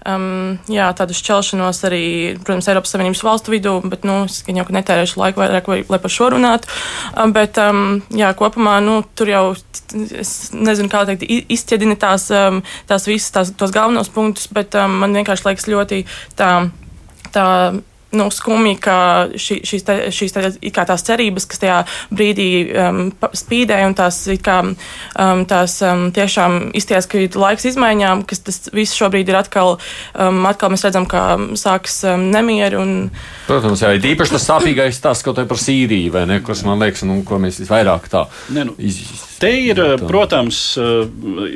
[0.00, 2.04] Um, jā, tādu šķelšanos arī,
[2.40, 6.14] protams, Eiropas Savienības valstu vidū, bet nu, es jau netērēšu laiku vairāk, lai, lai par
[6.14, 6.72] šo runātu.
[7.12, 9.42] Um, bet, um, jā, kopumā nu, tur jau,
[9.92, 15.02] es nezinu, kā teikt, izķedina tās, um, tās visas tās, tos galvenos punktus, bet um,
[15.04, 16.06] man vienkārši liekas ļoti
[16.40, 16.54] tā
[17.34, 17.46] tā
[18.12, 18.96] nu, skumji, ka
[19.38, 21.78] šī, šīs, te, šīs te, kā tās cerības, kas tajā
[22.14, 23.00] brīdī um,
[23.36, 28.60] spīdēja, un tās, kā, um, tās um, tiešām izties, ka ir laiks izmaiņām, kas tas
[28.74, 29.76] viss šobrīd ir atkal,
[30.14, 31.24] um, atkal mēs redzam, ka
[31.58, 32.80] sāks um, nemieri.
[32.80, 32.96] Un...
[33.46, 36.82] Protams, jā, ir īpaši tas sāpīgais stāsts kaut vai par Sīriju, vai ne, kas man
[36.82, 39.00] liekas, nu, ko mēs visvairāk tā ne, nu, iz...
[39.40, 41.06] Te ir, protams, uh,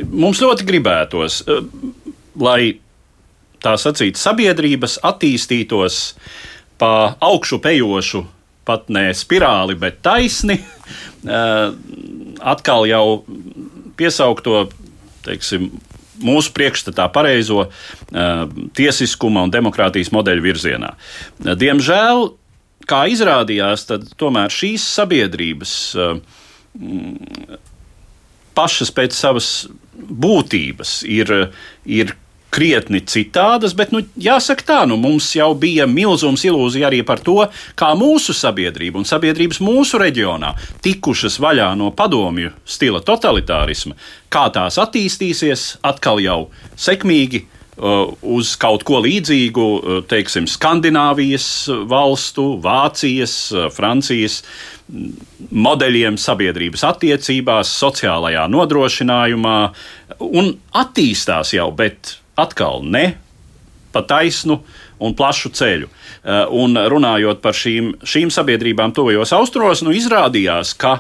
[0.09, 1.67] mums ļoti gribētos, uh,
[2.41, 2.75] lai
[3.65, 6.01] tā sacīt, sabiedrības attīstītos
[6.81, 8.25] pa augšu pejošu,
[8.65, 10.59] pat ne spirāli, bet taisni,
[12.55, 13.07] atkal jau
[13.99, 14.67] piesaukto,
[15.25, 15.71] teiksim,
[16.25, 17.67] mūsu priekšstatā pareizo
[18.77, 20.95] tiesiskuma un demokrātijas modeļu virzienā.
[21.59, 22.29] Diemžēl,
[22.89, 25.75] kā izrādījās, tad tomēr šīs sabiedrības
[28.55, 29.49] pašas pēc savas
[29.95, 31.33] būtības ir,
[31.87, 32.15] ir
[32.55, 37.41] krietni citādas, bet, nu, jāsaka tā, nu, mums jau bija milzums ilūzija arī par to,
[37.79, 43.99] kā mūsu sabiedrība un sabiedrības mūsu reģionā tikušas vaļā no padomju stila totalitārisma,
[44.31, 46.39] kā tās attīstīsies atkal jau
[46.79, 51.49] sekmīgi uh, uz kaut ko līdzīgu, uh, teiksim, Skandināvijas
[51.91, 54.43] valstu, Vācijas, uh, Francijas
[55.55, 59.57] modeļiem sabiedrības attiecībās, sociālajā nodrošinājumā.
[60.29, 63.15] Un attīstās jau, bet atkal ne
[63.95, 64.59] pa taisnu
[64.99, 65.89] un plašu ceļu.
[65.89, 70.99] Eh, un runājot par šīm, šīm sabiedrībām tuvajos austrumos, nu, izrādījās, ka,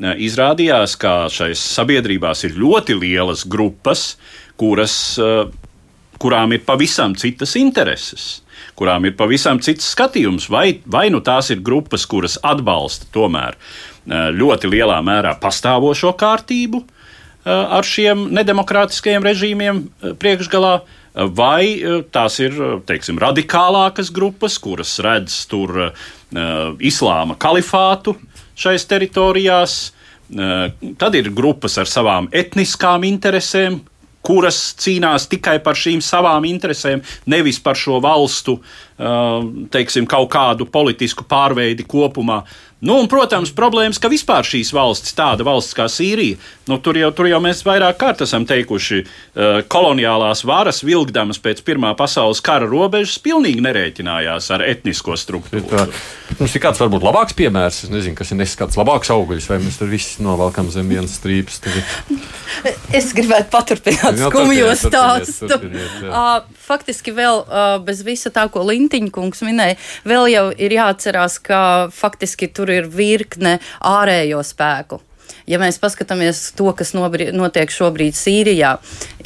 [0.00, 4.16] eh, izrādījās, ka šais sabiedrībās ir ļoti lielas grupas,
[4.58, 5.44] kuras, eh,
[6.18, 8.40] kurām ir pavisam citas intereses
[8.78, 13.54] kurām ir pavisam cits skatījums, vai, vai nu tās ir grupas, kuras atbalsta tomēr
[14.06, 17.01] ļoti lielā mērā pastāvošo kārtību, uh,
[17.44, 21.64] ar šiem nedemokrātiskajiem režīmiem eh, priekšgalā, eh, vai
[22.14, 25.90] tās ir teiksim, radikālākas grupas, kuras redz tur uh,
[26.80, 28.16] islāma kalifātu
[28.58, 29.92] šais teritorijās.
[30.32, 33.82] Uh, tad ir grupas ar savām etniskām interesēm,
[34.22, 38.60] kuras cīnās tikai par šīm savām interesēm, nevis par šo valstu,
[39.74, 42.44] teiksim, kaut kādu politisku pārveidi kopumā.
[42.82, 46.34] Nu, un, protams, problēmas, ka vispār šīs valstis, tāda valsts kā Sīrija,
[46.66, 51.62] nu, tur, jau, tur jau mēs vairāk kārt esam teikuši, uh, koloniālās varas vilkdamas pēc
[51.62, 55.62] Pirmā pasaules kara robežas pilnīgi nerēķinājās ar etnisko struktūru.
[55.70, 55.84] Tā,
[56.40, 59.78] mums ir kāds varbūt labāks piemērs, es nezinu, kas ir neskats labāks augļus, vai mēs
[59.78, 61.62] tur visi novalkam zem vienas strīpas.
[62.98, 65.60] es gribētu paturpināt skumjo stāstu.
[66.66, 67.44] Faktiski vēl
[67.86, 71.62] bez visa tā, ko Lintiņa kungs minēja, vēl jau ir jāatcerās, ka
[71.94, 73.58] faktiski tur ir virkne
[73.88, 75.00] ārējo spēku.
[75.46, 78.76] Ja mēs paskatāmies to, kas notiek šobrīd Sīrijā,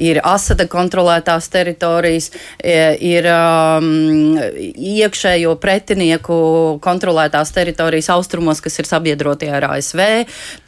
[0.00, 6.36] ir Asada kontrolētās teritorijas, e, ir um, iekšējo pretinieku
[6.84, 10.02] kontrolētās teritorijas austrumos, kas ir sabiedrotie ar ASV,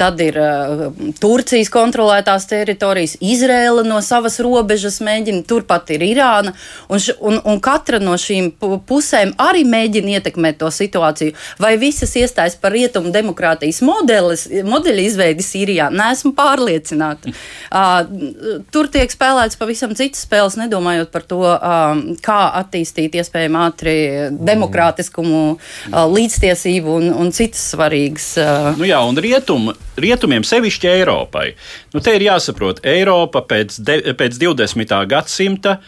[0.00, 0.84] tad ir uh,
[1.20, 6.54] Turcijas kontrolētās teritorijas, Izrēla no savas robežas mēģina, turpat ir Irāna,
[6.88, 8.52] un, š, un, un katra no šīm
[8.88, 11.36] pusēm arī mēģina ietekmēt to situāciju.
[11.62, 15.37] Vai visas iestājas par rietumu demokrātijas modelis, modeļu izvēli?
[15.38, 15.88] Izveidi Sīrijā.
[15.90, 17.32] Nesmu pārliecināta.
[17.70, 23.96] Uh, tur tiek spēlēts pavisam citas spēles, nedomājot par to, uh, kā attīstīt iespējami ātri
[24.32, 28.32] demokrātiskumu, uh, līdztiesību un, un citas svarīgas.
[28.38, 31.52] Uh, nu jā, un rietum, rietumiem, sevišķi Eiropai.
[31.94, 34.98] Nu, te ir jāsaprot, Eiropa pēc, de, pēc 20.
[35.08, 35.78] gadsimta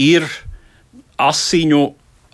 [0.00, 0.26] ir
[1.20, 1.84] asiņu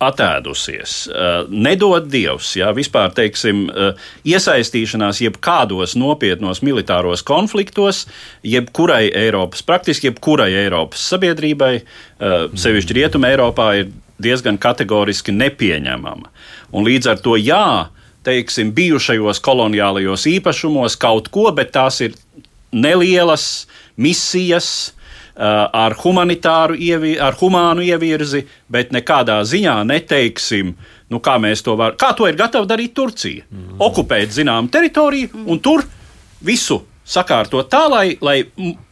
[0.01, 0.95] atēdusies.
[1.07, 8.05] Uh, nedod Dievs, ja vispār teiksim, uh, iesaistīšanās jebkādos nopietnos militāros konfliktos,
[8.43, 16.29] jebkurai Eiropas, praktiski jebkurai Eiropas sabiedrībai, uh, sevišķi Rietumē Eiropā, ir diezgan kategoriski nepieņemama.
[16.73, 17.89] Un līdz ar to jā,
[18.25, 22.17] teiksim, bijušajos koloniālajos īpašumos kaut ko, bet tās ir
[22.71, 24.93] nelielas misijas,
[25.41, 30.75] ar humanitāru, ievi, ar humānu ievirzi, bet nekādā ziņā neteiksim,
[31.09, 31.97] nu, kā mēs to varam.
[31.99, 33.47] Kā to ir gatava darīt Turcija?
[33.49, 33.79] Mm.
[33.81, 35.85] Okupēt zināmu teritoriju un tur
[36.45, 38.37] visu sakārtot tā, lai, lai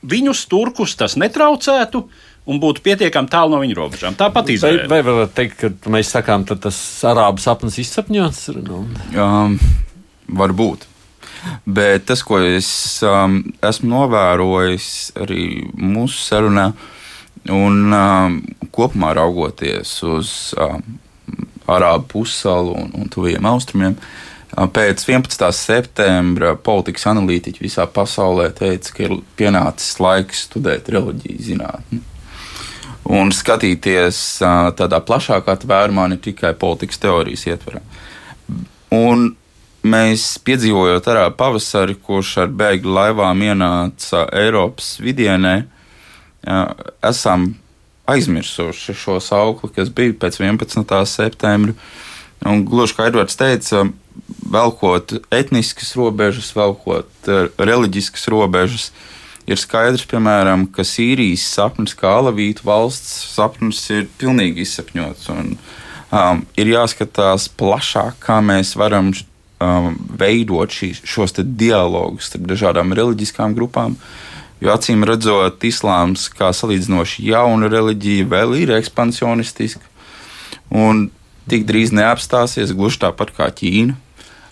[0.01, 2.03] viņus, turkus, tas netraucētu.
[2.49, 4.15] Un būtu pietiekami tālu no viņu robežām.
[4.17, 4.87] Tāpat izvēle.
[4.89, 8.47] Vai, vai varat teikt, ka mēs sakām, ka tas arābu sapnis izsapņots?
[9.13, 9.59] Um,
[10.33, 10.87] varbūt.
[11.65, 12.69] Bet tas, ko es
[13.05, 14.89] um, esmu novērojis
[15.23, 15.43] arī
[15.75, 16.71] mūsu sarunā,
[17.53, 18.39] un um,
[18.75, 20.83] kopumā raugoties uz um,
[21.69, 23.95] Arābu pussalu un, un tuviem austrumiem,
[24.57, 25.47] um, pēc 11.
[25.55, 32.03] septembra politikas analītiķi visā pasaulē teica, ka ir pienācis laiks studēt reliģiju zinātni.
[33.09, 37.81] Un skatīties uh, tādā plašākā tvērumā, ne tikai politikas teorijas ietverā.
[38.93, 39.29] Un
[39.83, 45.55] mēs piedzīvojot arā pavasari, kurš ar bēgļu laivām ienāca Eiropas vidienē,
[47.05, 47.53] esam
[48.09, 50.95] aizmirsuši šo saukli, kas bija pēc 11.
[51.09, 51.75] septembra.
[52.47, 53.83] Un, gluži kā Edvards teica,
[54.51, 58.89] velkot etniskas robežas, velkot reliģiskas robežas,
[59.49, 65.29] ir skaidrs, piemēram, ka Sīrijas sapnis, kā Alavītu valsts sapnis, ir pilnīgi izsapņots.
[65.33, 65.55] Un,
[66.15, 69.11] um, ir jāskatās plašāk, kā mēs varam
[69.63, 73.97] um, veidot šīs, šos dialogus starp dažādām reliģiskām grupām.
[74.59, 79.85] Jo acīm redzot, islāms kā salīdzinoši jauna reliģija vēl ir ekspansionistiska
[80.75, 81.07] un
[81.49, 83.95] tik drīz neapstāsies gluži tāpat kā Ķīna.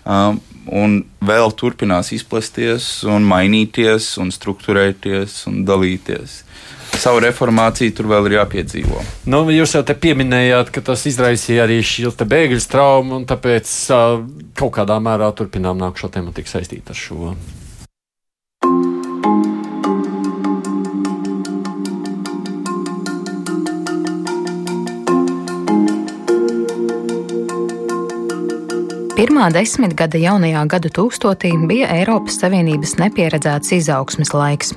[0.08, 6.42] Um, un vēl turpinās izplesties, un mainīties, un struktūrēties un dalīties
[6.96, 9.04] savu reformāciju tur vēl ir jāpiedzīvo.
[9.32, 14.20] Nu, jūs jau te pieminējāt, ka tas izraisīja arī šo bēgļu traumu, un tāpēc uh,
[14.58, 17.36] kaut kādā mērā turpinām nākamo tematiku saistīt ar šo.
[29.18, 34.76] Pirmā desmitgada jaunajā gadu tūkstotī bija Eiropas Savienības nepieredzēts izaugsmes laiks.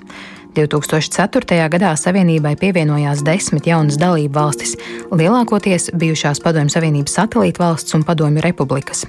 [0.55, 1.69] 2004.
[1.71, 4.75] gadā Savienībai pievienojās desmit jaunas dalību valstis,
[5.15, 9.05] lielākoties bijušās Padomju Savienības satelīta valsts un Padomju republikas.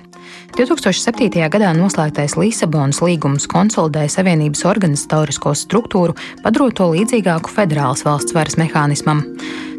[0.57, 1.41] 2007.
[1.49, 9.25] gadā noslēgtais Lisabonas līgums konsolidēja Savienības organizatorisko struktūru, padarot to līdzīgāku federālas valsts varas mehānismam.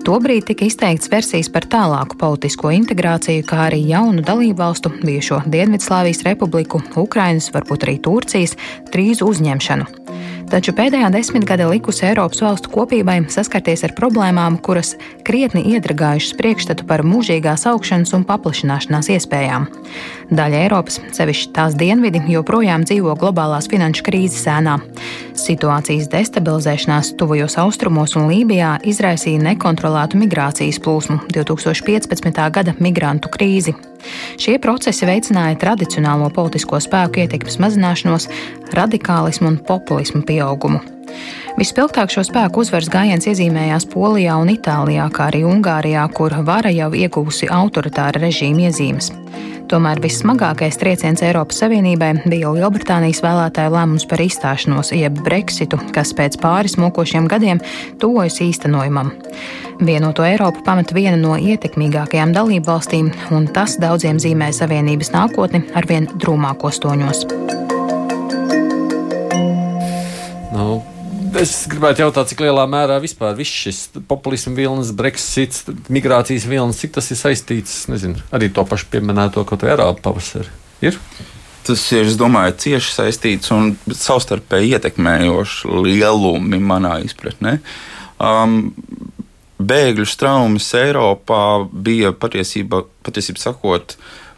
[0.02, 6.24] Tobrīd tika izteikts versijas par tālāku politisko integrāciju, kā arī jaunu dalību valstu, bijušo Dienvidslāvijas
[6.26, 8.56] republiku, Ukrainas, varbūt arī Turcijas,
[8.90, 9.86] drīzu uzņemšanu.
[10.52, 14.90] Taču pēdējā desmitgade likusi Eiropas valstu kopībai saskarties ar problēmām, kuras
[15.24, 19.64] krietni iedragājušas priekšstatu par mūžīgās augšanas un paplašināšanās iespējām.
[20.32, 24.78] Daļa Eiropas, sevišķi tās dienvidi, joprojām dzīvo globālās finanšu krīzes ēnā.
[25.36, 32.40] Situācijas destabilizēšanās tuvajos austrumos un Lībijā izraisīja nekontrolētu migrācijas plūsmu 2015.
[32.56, 33.76] gada migrantu krīzi.
[34.40, 38.30] Šie procesi veicināja tradicionālo politisko spēku ietekmes mazināšanos,
[38.72, 40.80] radikālismu un populismu pieaugumu.
[41.58, 46.88] Vispilgtāk šo spēku uzvaras gājiens iezīmējās Polijā un Itālijā, kā arī Ungārijā, kur vara jau
[46.96, 49.10] ieguvusi autoritāra režīma iezīmes.
[49.68, 56.36] Tomēr vissmagākais trieciens Eiropas Savienībai bija Lielbritānijas vēlētāju lēmums par izstāšanos, jeb Brexitu, kas pēc
[56.42, 57.60] pāris mokošiem gadiem
[58.00, 59.14] tuvojas īstenojumam.
[59.80, 66.08] Vienoto Eiropu pamata viena no ietekmīgākajām dalību valstīm, un tas daudziem zīmē Savienības nākotni arvien
[66.16, 67.26] drūmākos toņos.
[71.42, 77.10] Es gribētu jautāt, cik lielā mērā vispār šis populisms vilnis, Brexits, migrācijas vilnis, cik tas
[77.12, 80.50] ir saistīts nezinu, arī to pašu pieminēto kaut vai arābu pavasari.
[80.82, 80.98] Ir?
[81.62, 87.58] Tas ir, es domāju, cieši saistīts un savstarpēji ietekmējošs lielumi manā izpratnē.
[88.22, 88.72] Um,
[89.62, 93.96] bēgļu straumes Eiropā bija patiesībā, patiesībā sakot,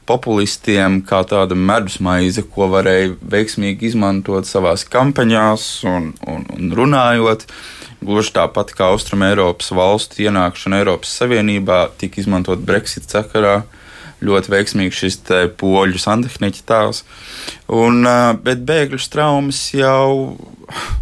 [0.09, 7.47] populistiem kā tāda medus maize, ko varēja veiksmīgi izmantot savās kampaņās un, un, un runājot.
[8.05, 13.62] Gluži tāpat kā Austrum Eiropas valstu ienākšana Eiropas Savienībā tika izmantot Brexit sakarā.
[14.24, 15.18] Ļoti veiksmīgi šis
[15.61, 17.03] poļu santehniķa tēls.
[17.72, 18.05] Un,
[18.45, 20.37] bet bēgļu traumas jau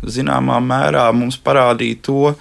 [0.02, 2.32] zināmā mērā mums parādīja to,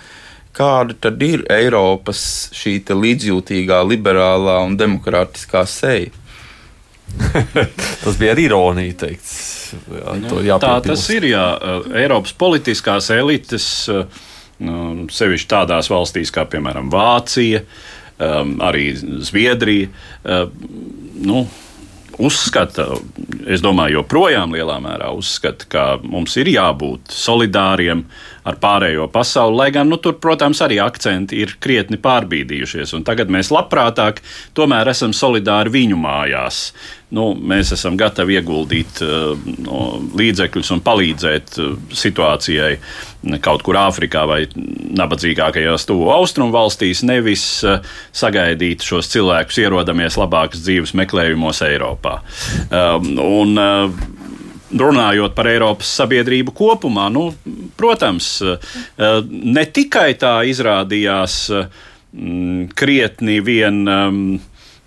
[0.57, 2.23] kāda tad ir Eiropas
[2.55, 6.20] šī līdzjūtīgā, liberālā un demokrātiskā seja.
[8.03, 9.33] tas bija ar ironiju teikts.
[9.71, 11.29] Jā, nu, tā tas ir.
[11.31, 11.45] Jā.
[12.01, 13.65] Eiropas politiskās elites,
[14.61, 17.63] nu, sevišķi tādās valstīs kā piemēram Vācija,
[18.67, 19.89] arī Zviedrija.
[21.21, 21.45] Nu,
[22.21, 22.87] uzskata,
[23.49, 28.03] es domāju, joprojām lielā mērā uzskata, ka mums ir jābūt solidāriem
[28.47, 32.95] ar pārējo pasauli, lai gan nu, tur, protams, arī akcenti ir krietni pārbīdījušies.
[33.05, 34.23] Tagad mēs labprātāk
[34.57, 36.63] tomēr esam solidāri viņu mājās.
[37.11, 39.33] Nu, mēs esam gatavi ieguldīt uh,
[39.65, 39.81] no,
[40.15, 42.77] līdzekļus un palīdzēt uh, situācijai
[43.43, 47.83] kaut kur Āfrikā vai nabadzīgākajās tuvu austrumu valstīs, nevis uh,
[48.15, 52.21] sagaidīt šos cilvēkus, ierodamies labākas dzīves meklējumos Eiropā.
[52.71, 53.59] Um, un,
[54.77, 57.29] runājot par Eiropas sabiedrību kopumā, nu,
[57.77, 58.69] protams, eh,
[59.31, 64.39] ne tikai tā izrādījās mm, krietni vien, mm,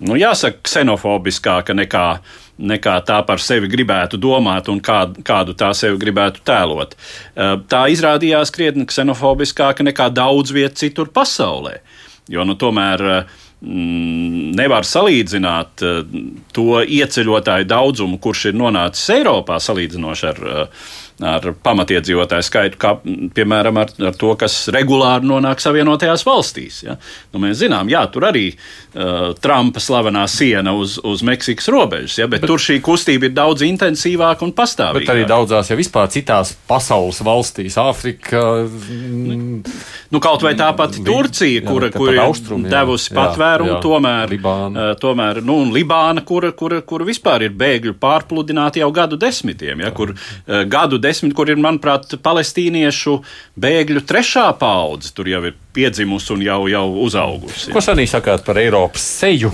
[0.09, 2.09] nu, jāsaka, ksenofobiskāka nekā
[2.55, 6.95] nekā tā par sevi gribētu domāt un kā, kādu tā sevi gribētu tēlot.
[6.95, 11.81] Eh, tā izrādījās krietni ksenofobiskāka nekā daudz vietu citur pasaulē.
[12.31, 16.03] Jo nu, tomēr uh, nevar salīdzināt eh,
[16.55, 20.85] to ieceļotāju daudzumu, kurš ir nonācis Eiropā, salīdzinoši ar uh,
[21.23, 22.95] ar pamatiedzīvotāju skaitu, kā
[23.37, 26.81] piemēram ar, ar to, kas regulāri nonāk Savienotajās valstīs.
[26.87, 26.97] Ja?
[27.33, 32.27] Nu, mēs zinām, jā, tur arī uh, Trumpa slavenā siena uz, uz Meksikas robežas, ja?
[32.31, 35.05] bet, bet tur šī kustība ir daudz intensīvāka un pastāvīgāka.
[35.05, 38.43] Bet arī daudzās jau vispār citās pasaules valstīs, Āfrika.
[38.67, 39.63] Mm,
[40.11, 44.91] nu, kaut vai tā pati Turcija, kura, jā, kur ir devusi patvērumu, tomēr, Libāna.
[44.91, 49.95] Uh, tomēr nu, Libāna, kura, kura, kura vispār ir bēgļu pārpludināta jau gadu desmitiem, ja?
[49.95, 53.21] kur uh, gadu desmit, kur ir, manuprāt, palestīniešu
[53.61, 55.13] bēgļu trešā paudze.
[55.15, 57.73] Tur jau ir piedzimusi un jau, jau uzaugusi.
[57.75, 59.53] Ko Sanī sakāt par Eiropas seju?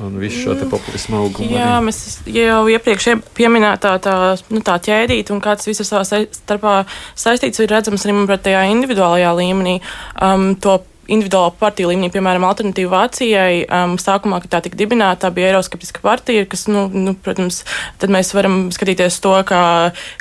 [0.00, 1.50] un visu šo populismu augumu.
[1.52, 1.88] Jā, arī.
[1.88, 1.98] mēs
[2.32, 4.14] jau iepriekš pieminētā tā,
[4.52, 6.76] nu, tā ķēdīte un kā tas viss savā starpā
[7.18, 9.76] saistīts, ir redzams arī manuprāt, tajā individuālajā līmenī.
[10.16, 10.78] Um, to
[11.10, 16.02] individuālo partiju līmenī, piemēram, Alternatīva Vācijai, um, sākumā, kad tā tika dibināta, tā bija Eiroskeptiska
[16.04, 17.64] partija, kas, nu, nu, protams,
[18.00, 19.60] tad mēs varam skatīties to, ka,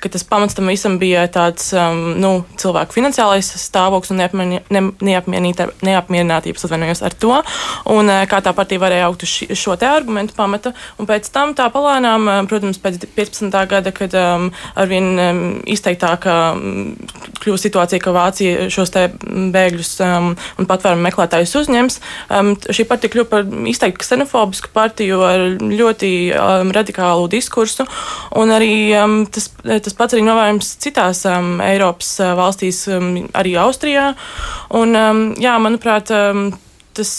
[0.01, 4.19] ka tas pamats tam visam bija tāds um, nu, cilvēku finansiālais stāvoklis un
[5.09, 7.35] neapmierinātības atvainojos ar to,
[7.93, 11.53] un uh, kā tā partija varēja augt uz šo te argumentu pamata, un pēc tam
[11.57, 13.53] tā palēnām, um, protams, pēc 15.
[13.69, 16.95] gada, kad um, arvien um, izteiktāk um,
[17.39, 19.07] kļūst situācija, ka Vācija šos te
[19.53, 21.99] bēgļus um, un pat patvērumu meklētājus uzņems.
[22.31, 27.85] Um, šī partija kļuva par izteikti ksenofobisku partiju ar ļoti um, radikālu diskursu,
[28.39, 33.57] un arī um, tas, tas pats arī novērojams citās um, Eiropas uh, valstīs, um, arī
[33.59, 34.13] Austrijā.
[34.79, 36.49] Un, um, jā, manuprāt, um,
[36.99, 37.11] tas,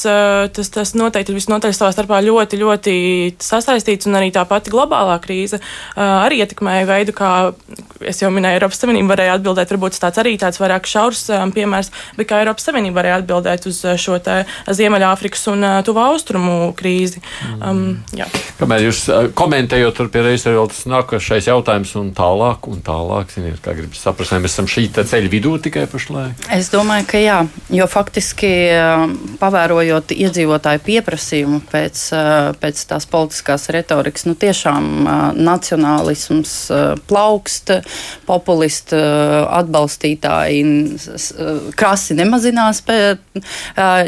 [0.56, 2.94] tas, tas noteikti ir visnotaļ savā starpā ļoti, ļoti
[3.42, 5.60] sasaistīts, un arī tā pati globālā krīze
[5.96, 7.30] arī ietekmēja veidu, kā
[8.06, 9.72] es jau minēju, Eiropas Savienība varēja atbildēt.
[9.74, 11.26] Varbūt tāds arī tāds vairāk šaurs
[11.56, 17.22] piemērs, bet kā Eiropas Savienība varēja atbildēt uz šo Ziemeļāfrikas un Tuvā Austrumu krīzi.
[17.60, 18.26] Um, jā.
[18.60, 19.04] Kamēr jūs
[19.36, 24.02] komentējot, tur pie reizes vēl tas nākošais jautājums un tālāk, un tālāk, ziniet, kā gribas
[24.04, 26.46] saprast, mēs esam šī ceļa vidū tikai pašlaik?
[26.52, 27.38] Es domāju, ka jā,
[27.72, 28.52] jo faktiski
[29.40, 32.02] pavērt ievērojot iedzīvotāju pieprasījumu pēc,
[32.60, 35.06] pēc tās politiskās retorikas, nu tiešām
[35.38, 36.54] nacionālisms
[37.08, 37.72] plaukst,
[38.26, 38.98] populisti
[39.60, 40.64] atbalstītāji
[41.78, 42.82] krasi nemazinās,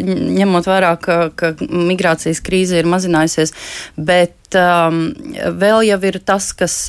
[0.02, 3.54] ņemot vērā, ka, ka migrācijas krīze ir mazinājusies,
[3.96, 5.04] bet um,
[5.62, 6.80] vēl jau ir tas, kas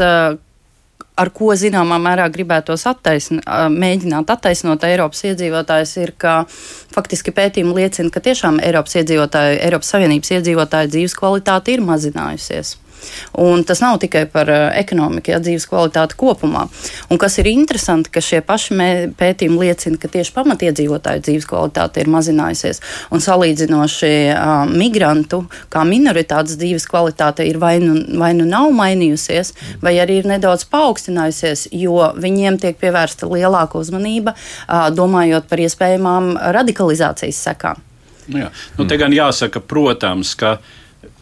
[1.20, 3.42] ar ko zināmā mērā gribētos attaisn,
[3.74, 6.44] mēģināt attaisnot Eiropas iedzīvotājus, ir, ka
[6.94, 12.78] faktiski pētījumi liecina, ka tiešām Eiropas iedzīvotāju, Eiropas Savienības iedzīvotāju dzīves kvalitāte ir mazinājusies.
[13.40, 16.66] Un tas nav tikai par uh, ekonomiku, ja dzīves kvalitāti kopumā.
[17.12, 18.78] Un kas ir interesanti, ka šie paši
[19.20, 22.82] pētījumi liecina, ka tieši pamatiedzīvotāju dzīves kvalitāte ir mazinājusies.
[23.14, 25.44] Un salīdzinoši uh, migrantu,
[25.74, 30.68] kā minoritātes dzīves kvalitāte ir vai nu, vai nu nav mainījusies, vai arī ir nedaudz
[30.74, 37.82] paaugstinājusies, jo viņiem tiek pievērsta lielāka uzmanība, uh, domājot par iespējamām radikalizācijas sekām.
[38.32, 38.54] Nu jā.
[38.78, 40.58] Nu, te gan jāsaka, protams, ka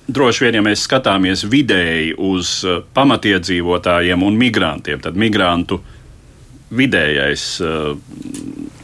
[0.08, 5.82] droši vien, ja mēs skatāmies vidēji uz uh, pamatiedzīvotājiem un migrantiem, tad migrantu
[6.72, 7.92] vidējais uh,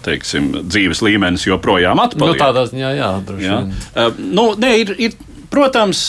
[0.05, 2.36] teiksim, dzīves līmenis joprojām atpaliek.
[2.36, 3.61] Nu, tādā ziņā, jā, droši Ja?
[3.63, 3.74] vien.
[3.95, 5.18] Uh, nu, nē, ir, ir,
[5.51, 6.03] protams,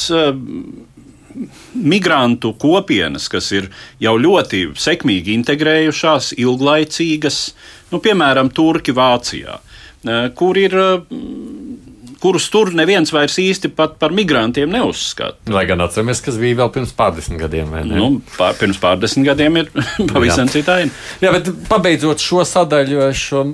[1.79, 3.69] migrantu kopienas, kas ir
[4.03, 7.41] jau ļoti sekmīgi integrējušās, ilglaicīgas,
[7.93, 9.61] nu, piemēram, Turki Vācijā,
[10.39, 10.77] kur ir.
[12.19, 15.39] Kurus tur neviens vairs īsti pat par migrantiem neuzskata.
[15.55, 17.71] Lai gan atceramies, kas bija vēl pirms pārdesmit gadiem.
[17.87, 19.71] Nu, pār, pirms pārdesmit gadiem ir
[20.13, 20.91] pavisam citādi.
[21.23, 23.45] Jā, bet pabeidzot šo sadaļu, es šo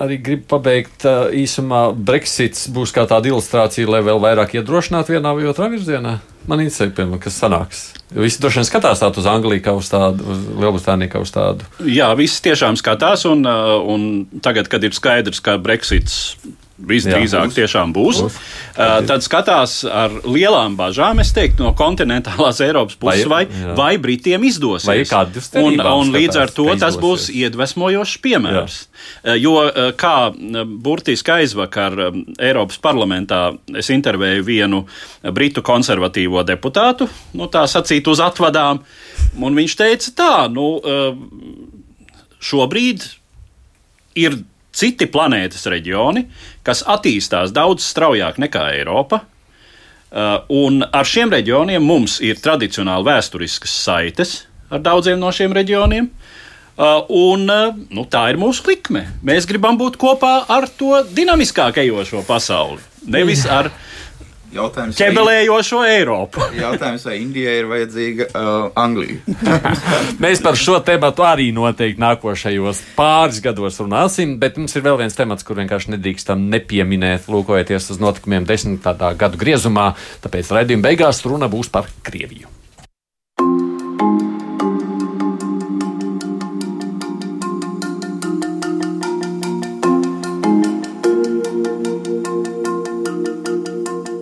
[0.00, 1.04] arī gribu pabeigt
[1.36, 1.86] īsumā.
[1.94, 6.18] Brexits būs kā tāda ilustrācija, lai vēl vairāk iedrošinātu vienā vai otrā virzienā.
[6.48, 7.84] Man interesē, piemēram, kas sanāks.
[8.12, 11.64] Visi droši vien skatās tādu uz Angliju, kā uz tādu, uz Lielbritāniju, kā uz tādu.
[11.88, 14.04] Jā, visi tiešām skatās, un, un
[14.44, 16.36] tagad, kad ir skaidrs, ka Brexits
[16.74, 17.54] visdrīzāk būs.
[17.54, 18.36] tiešām būs, Būs.
[18.74, 23.74] uh, tad skatās ar lielām bažām, es teiktu, no kontinentālās Eiropas puses, vai, Vai- jā.
[23.78, 24.86] vai Britiem izdosies.
[24.88, 28.80] Vai un, un līdz ar to tas būs iedvesmojošs piemērs.
[29.22, 29.54] Uh, Jo
[29.96, 30.32] kā
[30.66, 31.94] burtiski aizvakar
[32.38, 34.86] Eiropas parlamentā es intervēju vienu
[35.34, 38.80] britu konservatīvo deputātu, nu, tā sacīt, uz atvadām,
[39.38, 40.80] un viņš teica tā, nu,
[42.44, 43.04] šobrīd
[44.20, 44.38] ir
[44.74, 46.26] citi planētas reģioni,
[46.66, 49.22] kas attīstās daudz straujāk nekā Eiropa.
[50.14, 54.34] Uh, un ar šiem reģioniem mums ir tradicionāli vēsturiskas saites
[54.70, 56.10] ar daudziem no šiem reģioniem.
[56.74, 59.04] Uh, un, uh, nu, tā ir mūsu likme.
[59.26, 63.70] Mēs gribam būt kopā ar to dinamiskāk ejošo pasauli, nevis ar
[64.54, 66.42] Jautājums, vai, ķebelējošo Eiropu.
[66.64, 69.18] jautājums, vai Indijai ir vajadzīga uh, Anglija?
[70.22, 75.18] Mēs par šo tēmu arī noteikti nākošajos pāris gados runāsim, bet mums ir vēl viens
[75.18, 79.92] temats, kur vienkārši nedrīkstam nepieminēt, lūkojoties uz notikumiem desmitā gadu griezumā.
[80.24, 82.52] Tāpēc raidījuma beigās runa būs par Krieviju.–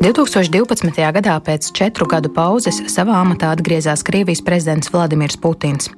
[0.02, 0.98] 2012.
[1.14, 5.92] gadā pēc četru gadu pauzes savā amatā atgriezās Krievijas prezidents Vladimirs Putins.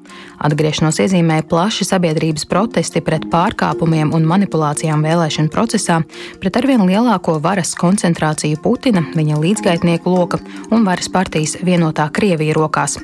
[0.44, 6.02] Atgriešanos iezīmēja plaši sabiedrības protesti pret pārkāpumiem un manipulācijām vēlēšanu procesā,
[6.42, 12.98] pret arvien lielāko varas koncentrāciju Putina, viņa līdzgaitnieku loka un varas partijas vienotā Krievija rokās.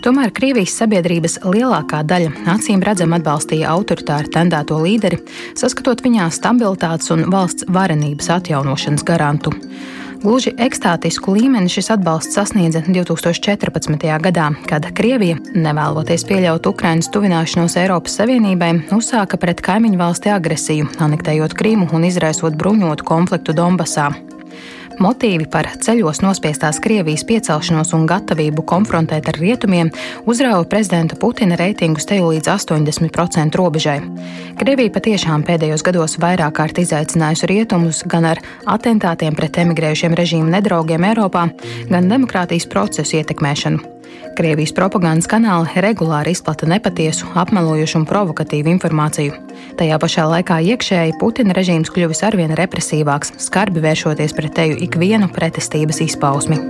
[0.00, 5.20] Tomēr Krievijas sabiedrības lielākā daļa acīm redzami atbalstīja autoritāri tendēto līderi,
[5.52, 9.52] saskatot viņā stabilitātes un valsts varenības atjaunošanas garantu.
[10.20, 14.02] Gluži ekstātisku līmeni šis atbalsts sasniedza 2014.
[14.20, 21.56] gadā, kad Krievija, nevēloties pieļaut Ukrainas tuvināšanos Eiropas Savienībai, uzsāka pret kaimiņu valsti agresiju, anektējot
[21.56, 24.10] Krīmu un izraisot bruņotu konfliktu Donbasā.
[25.00, 29.88] Motīvi par ceļos nospiestās Krievijas piecelšanos un gatavību konfrontēt ar rietumiem
[30.28, 33.96] uzrauga prezidenta Putina reitingus te līdz 80% robežai.
[34.60, 41.08] Krievija patiešām pēdējos gados vairāk kārt izaicinājusi rietumus gan ar atentātiem pret emigrējušiem režīmu nedraugiem
[41.14, 41.46] Eiropā,
[41.88, 43.99] gan demokrātijas procesu ietekmēšanu.
[44.38, 49.34] Krievijas propagandas kanāli regulāri izplata nepatiesu, apmelojošu un provokatīvu informāciju.
[49.80, 56.00] Tajā pašā laikā iekšēji Putina režīms kļuvis arvien represīvāks, skarbi vēršoties pret teju ikvienu pretestības
[56.06, 56.60] izpausmi.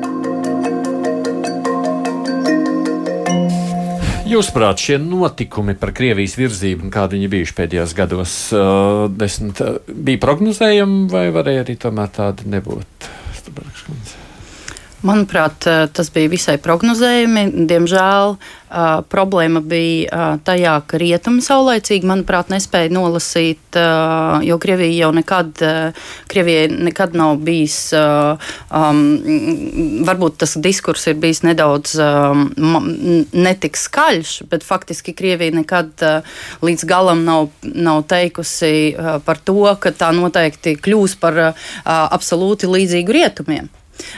[4.30, 10.22] Jūsuprāt, šie notikumi par Krievijas virzību, kādi viņi bijuši pēdējos gados, uh, desmit, uh, bija
[10.22, 13.11] prognozējami vai varēja arī tomēr tādi nebūt?
[13.41, 14.30] Stubaraks kundze.
[15.01, 17.66] Manuprāt, eh, tas bija visai prognozējami.
[17.70, 23.78] Diemžēl uh, problēma bija uh, tajā, ka rietumi saulēcīgi, manuprāt, nespēja nolasīt,
[24.44, 25.62] jo Krievija jau nekad,
[26.28, 29.01] Krievijai nekad nav bijis, um,
[30.07, 32.44] varbūt tas diskurs ir bijis nedaudz um,
[33.32, 36.07] netik skaļš, bet faktiski Krievija nekad
[36.66, 43.20] līdz galam nav, nav teikusi par to, ka tā noteikti kļūs par uh, absolūti līdzīgu
[43.20, 43.70] rietumiem.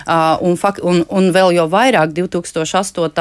[0.07, 3.17] Uh, un, un, un vēl jau vairāk 2008.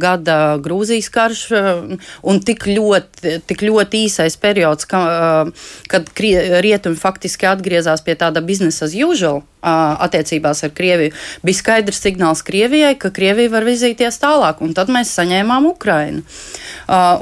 [0.00, 1.82] gada Grūzijas karš uh,
[2.26, 8.42] un tik ļoti, tik ļoti īsais periods, ka, uh, kad rietumi faktiski atgriezās pie tāda
[8.44, 9.44] biznesa as usual.
[9.66, 11.10] Attiecībās ar Krieviju
[11.42, 16.22] bija skaidrs signāls Krievijai, ka Krievija var virzīties tālāk, un tad mēs saņēmām Ukrainu.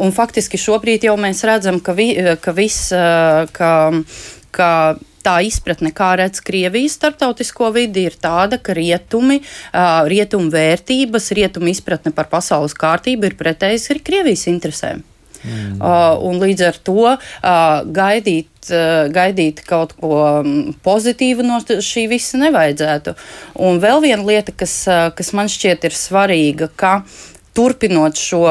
[0.04, 2.10] Un faktiski šobrīd jau mēs redzam, ka, vi,
[2.44, 2.90] ka viss,
[3.56, 3.70] ka,
[4.52, 4.68] ka
[5.24, 11.72] tā izpratne, kā redz Krievijas starptautisko vidi, ir tāda, ka rietumi, uh, rietumu vērtības, rietumu
[11.72, 15.04] izpratne par pasaules kārtību ir pretējas arī Krievijas interesēm.
[15.44, 15.76] Mm.
[15.76, 17.18] Uh, un līdz ar to uh,
[17.84, 20.40] gaidīt gaidīt kaut ko
[20.80, 23.12] pozitīvu no šī visa nevajadzētu.
[23.60, 26.94] Un vēl viena lieta, kas, kas man šķiet ir svarīga, ka
[27.54, 28.42] turpinot šo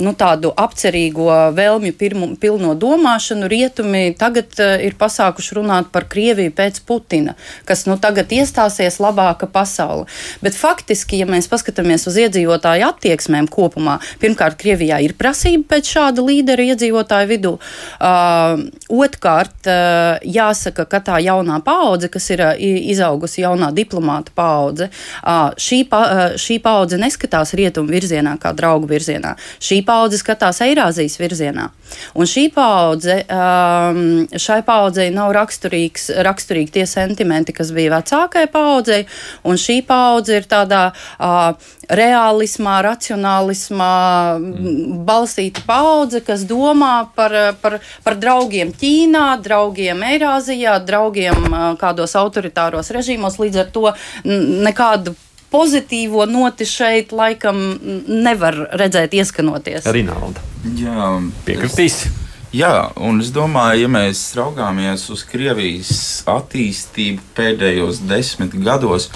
[0.00, 6.52] nu, tādu apcerīgo vēlmju pirmu, pilno domāšanu, rietumi tagad uh, ir pasākuši runāt par Krieviju
[6.56, 7.36] pēc Putina,
[7.68, 10.06] kas nu, tagad iestāsies labāka pasaule.
[10.44, 16.24] Bet faktiski, ja mēs paskatāmies uz iedzīvotāju attieksmēm kopumā, pirmkārt, Krievijā ir prasība pēc šāda
[16.24, 17.54] līdera iedzīvotāju vidū.
[17.56, 24.90] Uh, Otkārt, uh, jāsaka, ka tā jaunā paudze, kas ir uh, izaugusi jaunā diplomāta paudze,
[25.22, 29.36] uh, šī, pa, uh, šī paudze neskatās rietumu virzienā, kā kā draugu virzienā.
[29.62, 31.70] Šī paudze skatās Eirāzijas virzienā.
[32.14, 39.06] Un šī paudze, um, šai paudzei nav raksturīgi tie sentimenti, kas bija vecākai paudzei,
[39.44, 41.54] un šī paudze ir tādā uh,
[41.90, 43.94] realismā, racionālismā
[44.38, 45.00] mm.
[45.06, 52.94] balstīta paudze, kas domā par, par, par draugiem Ķīnā, draugiem Eirāzijā, draugiem uh, kādos autoritāros
[52.94, 53.40] režīmos.
[53.40, 53.90] Līdz ar to
[54.24, 55.16] nekādu
[55.50, 57.60] pozitīvo noti šeit laikam
[58.06, 59.88] nevar redzēt ieskanoties.
[59.90, 60.42] Rinalda.
[60.78, 61.12] Jā,
[61.46, 62.04] piekritīs.
[62.50, 65.92] Jā, un es domāju, ja mēs raugāmies uz Krievijas
[66.30, 69.06] attīstību pēdējos desmit gados,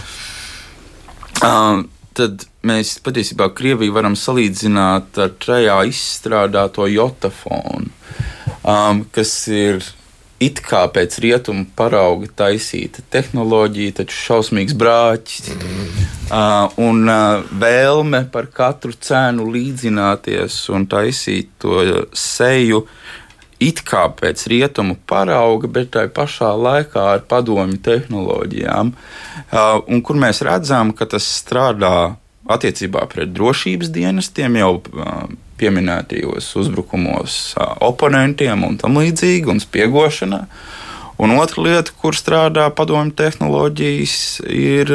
[2.15, 7.91] tad mēs patiesībā Krieviju varam salīdzināt ar trejā izstrādāto jotafonu,
[9.15, 9.83] kas ir
[10.43, 15.53] it kā pēc rietumu parauga taisīta tehnoloģija, taču šausmīgs brāķis.
[15.55, 16.09] Mm.
[16.25, 21.85] Uh, un uh, vēlme par katru cenu līdzināties un taisīt to
[22.17, 22.85] seju
[23.63, 28.93] it kā pēc rietumu parauga, bet tai pašā laikā ar padomju tehnoloģijām.
[28.93, 32.17] Uh, un kur mēs redzam, ka tas strādā
[32.51, 35.29] attiecībā pret drošības dienestiem jau uh,
[35.61, 37.39] pieminētajos uzbrukumos
[37.85, 40.45] oponentiem un tam līdzīgi, un spiegošanā.
[41.23, 44.17] Un otra lieta, kur strādā padomju tehnoloģijas,
[44.51, 44.91] ir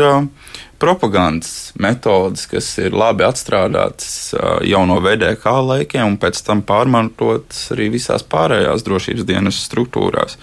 [0.80, 4.34] propagandas metodes, kas ir labi atstrādātas
[4.68, 10.38] jau no VDK laikiem, un pēc tam pārmantotas arī visās pārējās drošības dienas struktūrās.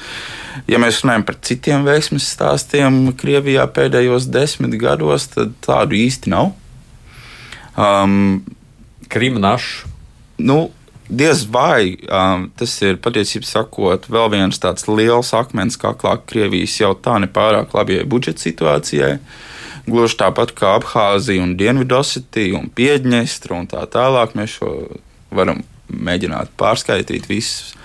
[0.69, 6.53] Ja mēs runājam par citiem veiksmes stāstiem Krievijā pēdējos desmit gados, tad tādu īsti nav.
[7.77, 8.45] Um,
[9.13, 9.85] Krimnašs
[10.39, 10.71] nu,
[11.09, 16.95] diez vai um, tas ir patiesībā sakot, vēl viens tāds liels akmens kaklā Krievijas jau
[16.99, 19.15] tā nepārāk labajai budžeta situācijai.
[19.87, 24.73] Gluži tāpat kā Abhāzija un Dienvidosetija un Piedņestra un tā tālāk, mēs šo
[25.31, 27.77] varam mēģināt pārskaitīt visas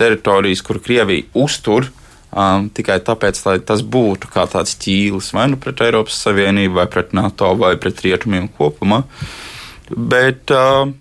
[0.00, 1.90] teritorijas, kur Krievija uztur
[2.30, 6.84] Um, tikai tāpēc, lai tas būtu kā tāds ķīlis vai nu pret Eiropas Savienību, vai
[6.86, 9.00] pret NATO, vai pret Rietumiem kopumā.
[9.90, 10.92] Bet uh,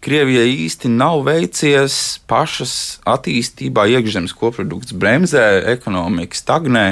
[0.00, 2.74] Krievijai īsti nav veicies pašas
[3.08, 5.44] attīstībā, iekšzemes koprodukts bremzē,
[5.74, 6.86] ekonomika stagnē.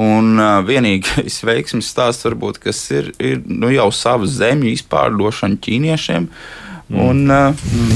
[0.00, 6.30] Un uh, vienīgais veiksmes stāsts, varbūt, kas ir, ir nu, jau savu zemju izpārdošana ķīniešiem.
[6.30, 7.54] Uh, Un, uh,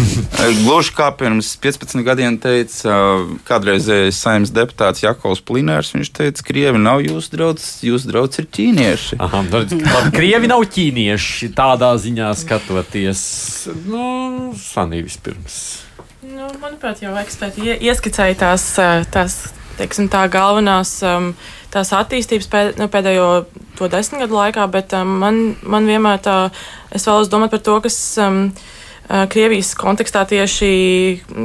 [0.63, 6.79] gluži kā pirms 15 gadiem teica uh, kādreizējais saimnes deputāts Jakovs Plinērs, viņš teica, Krievi
[6.79, 9.19] nav jūsu draugs, jūsu draugs ir ķīnieši.
[9.25, 9.43] Aha,
[10.15, 13.25] Krievi nav ķīnieši tādā ziņā skatoties,
[13.89, 15.59] nu, Sanī vispirms.
[16.25, 18.69] Nu, manuprāt, jau eksperti ieskicēja tās,
[19.13, 19.41] tās
[19.79, 21.33] teiksim, tā galvenās um,
[21.75, 23.27] tās attīstības pēd, nu, pēdējo
[23.75, 26.39] to desmit gadu laikā, bet um, man, man vienmēr tā,
[26.95, 27.99] es vēlos domāt par to, kas.
[28.23, 28.47] Um,
[29.05, 30.69] Krievijas kontekstā tieši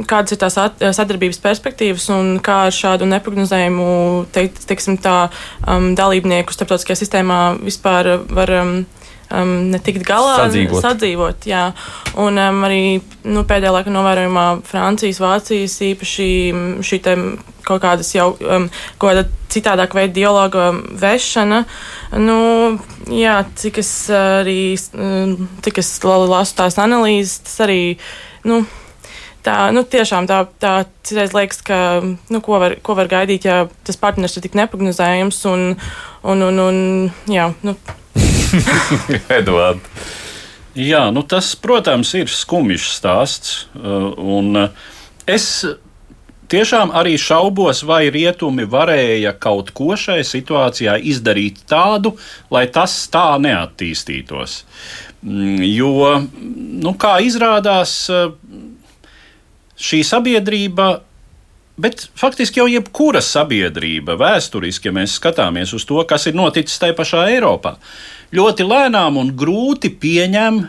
[0.08, 0.56] kādas ir tās
[0.96, 3.90] sadarbības perspektīvas un kā ar šādu neprognozējumu
[4.32, 5.28] teikt, teiksim, tā,
[5.68, 8.56] um, dalībnieku starptautiskajā sistēmā vispār var.
[8.62, 8.74] Um,
[9.34, 10.82] um, netikt galā, sadzīvot.
[10.84, 11.64] sadzīvot jā.
[12.20, 12.82] Un um, arī
[13.24, 16.30] nu, pēdējā laikā novērojumā Francijas, Vācijas īpaši
[16.86, 17.00] šī
[17.66, 18.66] kaut kādas jau um,
[18.98, 21.64] kaut kāda citādāka veida dialoga vešana.
[22.18, 22.40] Nu,
[23.12, 27.80] jā, cik es arī um, cik es lasu tās analīzes, tas arī.
[28.44, 28.64] Nu,
[29.40, 33.62] Tā nu, tiešām tā, tā citreiz liekas, ka nu, ko, var, ko var gaidīt, ja
[33.88, 35.38] tas partners ir tik neparedzējams.
[35.48, 35.62] Un,
[36.28, 36.82] un, un, un,
[37.32, 37.76] jā, nu.
[39.40, 40.08] Eduards.
[40.78, 43.54] Jā, nu tas, protams, ir skumjš stāsts.
[43.74, 44.90] Uh, un uh,
[45.26, 45.64] es
[46.50, 52.16] tiešām arī šaubos, vai rietumi varēja kaut ko šai situācijā izdarīt tādu,
[52.50, 54.62] lai tas tā neattīstītos.
[55.22, 55.92] Mm, jo,
[56.84, 57.94] nu, kā izrādās,
[59.80, 60.90] šī sabiedrība
[61.80, 66.96] Bet faktiski jau jebkura sabiedrība, vēsturiski, ja mēs skatāmies uz to, kas ir noticis tajā
[66.98, 67.76] pašā Eiropā,
[68.36, 70.60] ļoti lēnām un grūti pieņem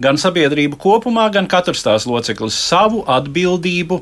[0.00, 4.00] gan sabiedrību kopumā, gan katrs tās loceklis savu atbildību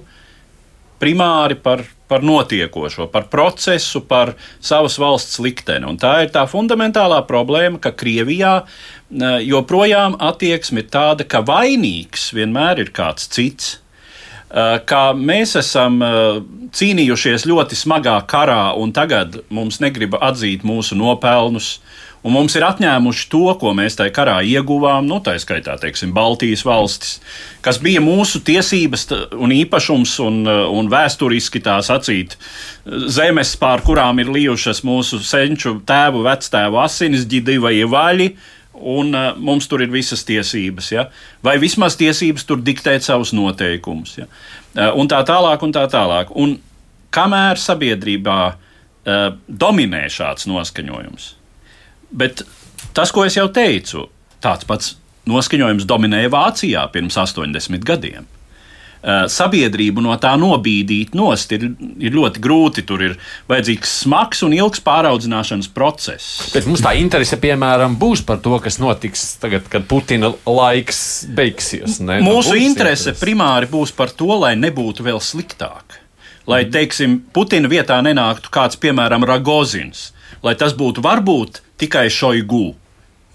[0.98, 5.86] primāri par, par notiekošo, par procesu, par savas valsts likteni.
[5.86, 12.32] Un tā ir tā fundamentālā problēma, ka Krievijā eh, joprojām attieksme ir tāda, ka vainīgs
[12.34, 13.76] vienmēr ir kāds cits.
[14.48, 16.40] Eh, Kā mēs esam eh,
[16.72, 21.78] cīnījušies ļoti smagā karā, un tagad mums negrib atzīt mūsu nopelnus,
[22.24, 26.64] un mums ir atņēmuši to, ko mēs tajā karā ieguvām, nu, tā skaitā, teiksim, Baltijas
[26.64, 27.18] valstis,
[27.64, 32.34] kas bija mūsu tiesības un īpašums un, uh, un vēsturiski tā sacīt,
[32.88, 38.32] zemes, pār kurām ir lijušas mūsu senču tēvu, vectēvu asinis, ģidi vai vaļi.
[38.78, 41.08] Un uh, mums tur ir visas tiesības, ja?
[41.44, 44.18] vai vismaz tiesības tur diktēt savus noteikumus.
[44.20, 44.28] Ja?
[44.74, 46.30] Uh, un tā tālāk, un tā tālāk.
[46.38, 46.58] Un
[47.14, 51.32] kamēr sabiedrībā uh, dominē šāds noskaņojums,
[52.10, 52.42] Bet
[52.96, 54.06] tas, ko es jau teicu,
[54.44, 54.94] tāds pats
[55.28, 58.28] noskaņojums dominēja Vācijā pirms 80 gadiem.
[58.98, 61.68] Eh, Sabiedrību no tā nobīdīt nost ir,
[62.02, 62.82] ir ļoti grūti.
[62.88, 63.14] Tur ir
[63.50, 66.48] vajadzīgs smags un ilgs pāraudzināšanas process.
[66.54, 72.00] Bet mums tā interese, piemēram, būs par to, kas notiks tagad, kad Putina laiks beigsies.
[72.02, 72.18] Ne?
[72.26, 76.00] Mūsu Būs interese primāri būs par to, lai nebūtu vēl sliktāk.
[76.48, 80.08] Lai, teiksim, Putina vietā nenāktu kāds, piemēram, Ragozins,
[80.42, 82.72] lai tas būtu varbūt tikai Šoigu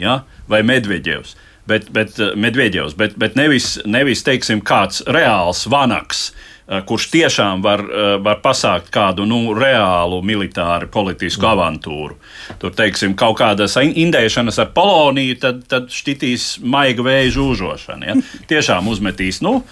[0.02, 0.24] ja?
[0.50, 1.38] vai Medvedevs.
[1.66, 6.34] Bet, bet, eh, Medvedevs, bet, bet nevis, nevis teiksim, kāds reāls vanaks,
[6.68, 12.18] eh, kurš tiešām var, eh, var pasākt kādu nu, reālu militāru politisku avantūru.
[12.60, 18.06] Tur, teiksim, kaut kādas in- indēšanas ar Poloniju, tad, tad šķitīs maiga vēja žūžošana.
[18.06, 18.14] Ja?
[18.48, 19.42] Tiešām uzmetīs.
[19.42, 19.64] Nu,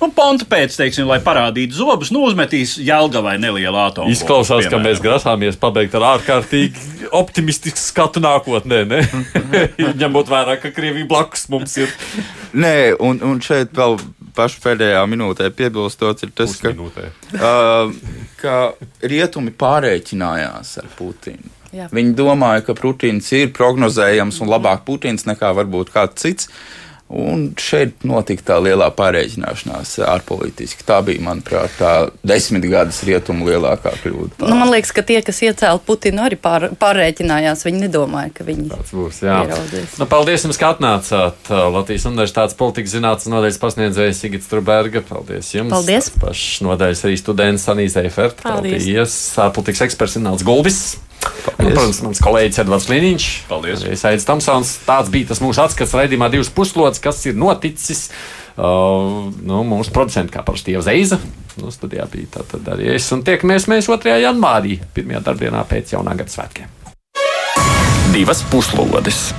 [0.00, 4.12] Nu, Ponta pēc, teiksim, lai parādītu zobus, nu, uzmetīs jēlga vai nelielu atomu.
[4.12, 9.02] Izklausās, ka mēs grasāmies pabeigt ar ārkārtīgi optimistisku skatu nākotnē, ne?
[10.00, 11.92] ņemot vērā, ka Krievija blakus mums ir
[12.56, 13.98] Nē, un, un šeit vēl
[14.34, 16.72] pašu pēdējā minūtē piebilstot, ir tas, ka,
[17.36, 17.92] uh,
[18.40, 18.56] ka
[19.04, 21.56] rietumi pārēķinājās ar Putinu.
[21.70, 21.86] Jā.
[21.94, 26.48] Viņi domāja, ka Putins ir prognozējams un labāk Putins nekā varbūt kāds cits.
[27.10, 30.84] Un šeit notika tā lielā pārreikināšanās ārpolitiski.
[30.86, 31.92] Tā bija, manuprāt, tā
[32.22, 34.38] desmit gadus rietumu lielākā kļūda.
[34.44, 37.66] Nu, man liekas, ka tie, kas iecēla Putinu, arī pār, pārreikinājās.
[37.66, 39.20] Viņi nedomāja, ka viņi Tas būs.
[39.26, 39.40] Jā.
[39.48, 39.98] ieraudzīs.
[39.98, 41.50] Nu, paldies jums, ka atnācāt.
[41.50, 45.02] Latvijas Universitātes politikas zinātnes nodaļas pasniedzējs Sigits Truberga.
[45.10, 45.74] Paldies jums.
[45.74, 46.12] Paldies.
[46.14, 48.38] Pašs nodaļas arī students Sanīzē Fert.
[48.46, 48.86] Paldies.
[48.86, 49.20] Paldies.
[49.48, 50.84] Ārpolitikas eksperts Ināls Gulbis.
[51.60, 53.26] Un, protams, mans kolēģis Edvards Liniņš.
[53.50, 53.84] Paldies.
[53.86, 54.72] Arī Saidis Tamsons.
[54.86, 58.08] Tāds bija tas mūsu atskats raidījumā divas puslodes, kas ir noticis.
[58.60, 61.20] Uh, nu, mūsu producents, kā parasti, jau Zeiza.
[61.60, 63.08] Nu, studijā bija tā tad arī es.
[63.14, 64.16] Un tiekamies mēs 2.
[64.24, 66.76] janvārī, pirmajā darbdienā pēc jaunā gada svētkiem.
[68.14, 69.30] Divas puslodes.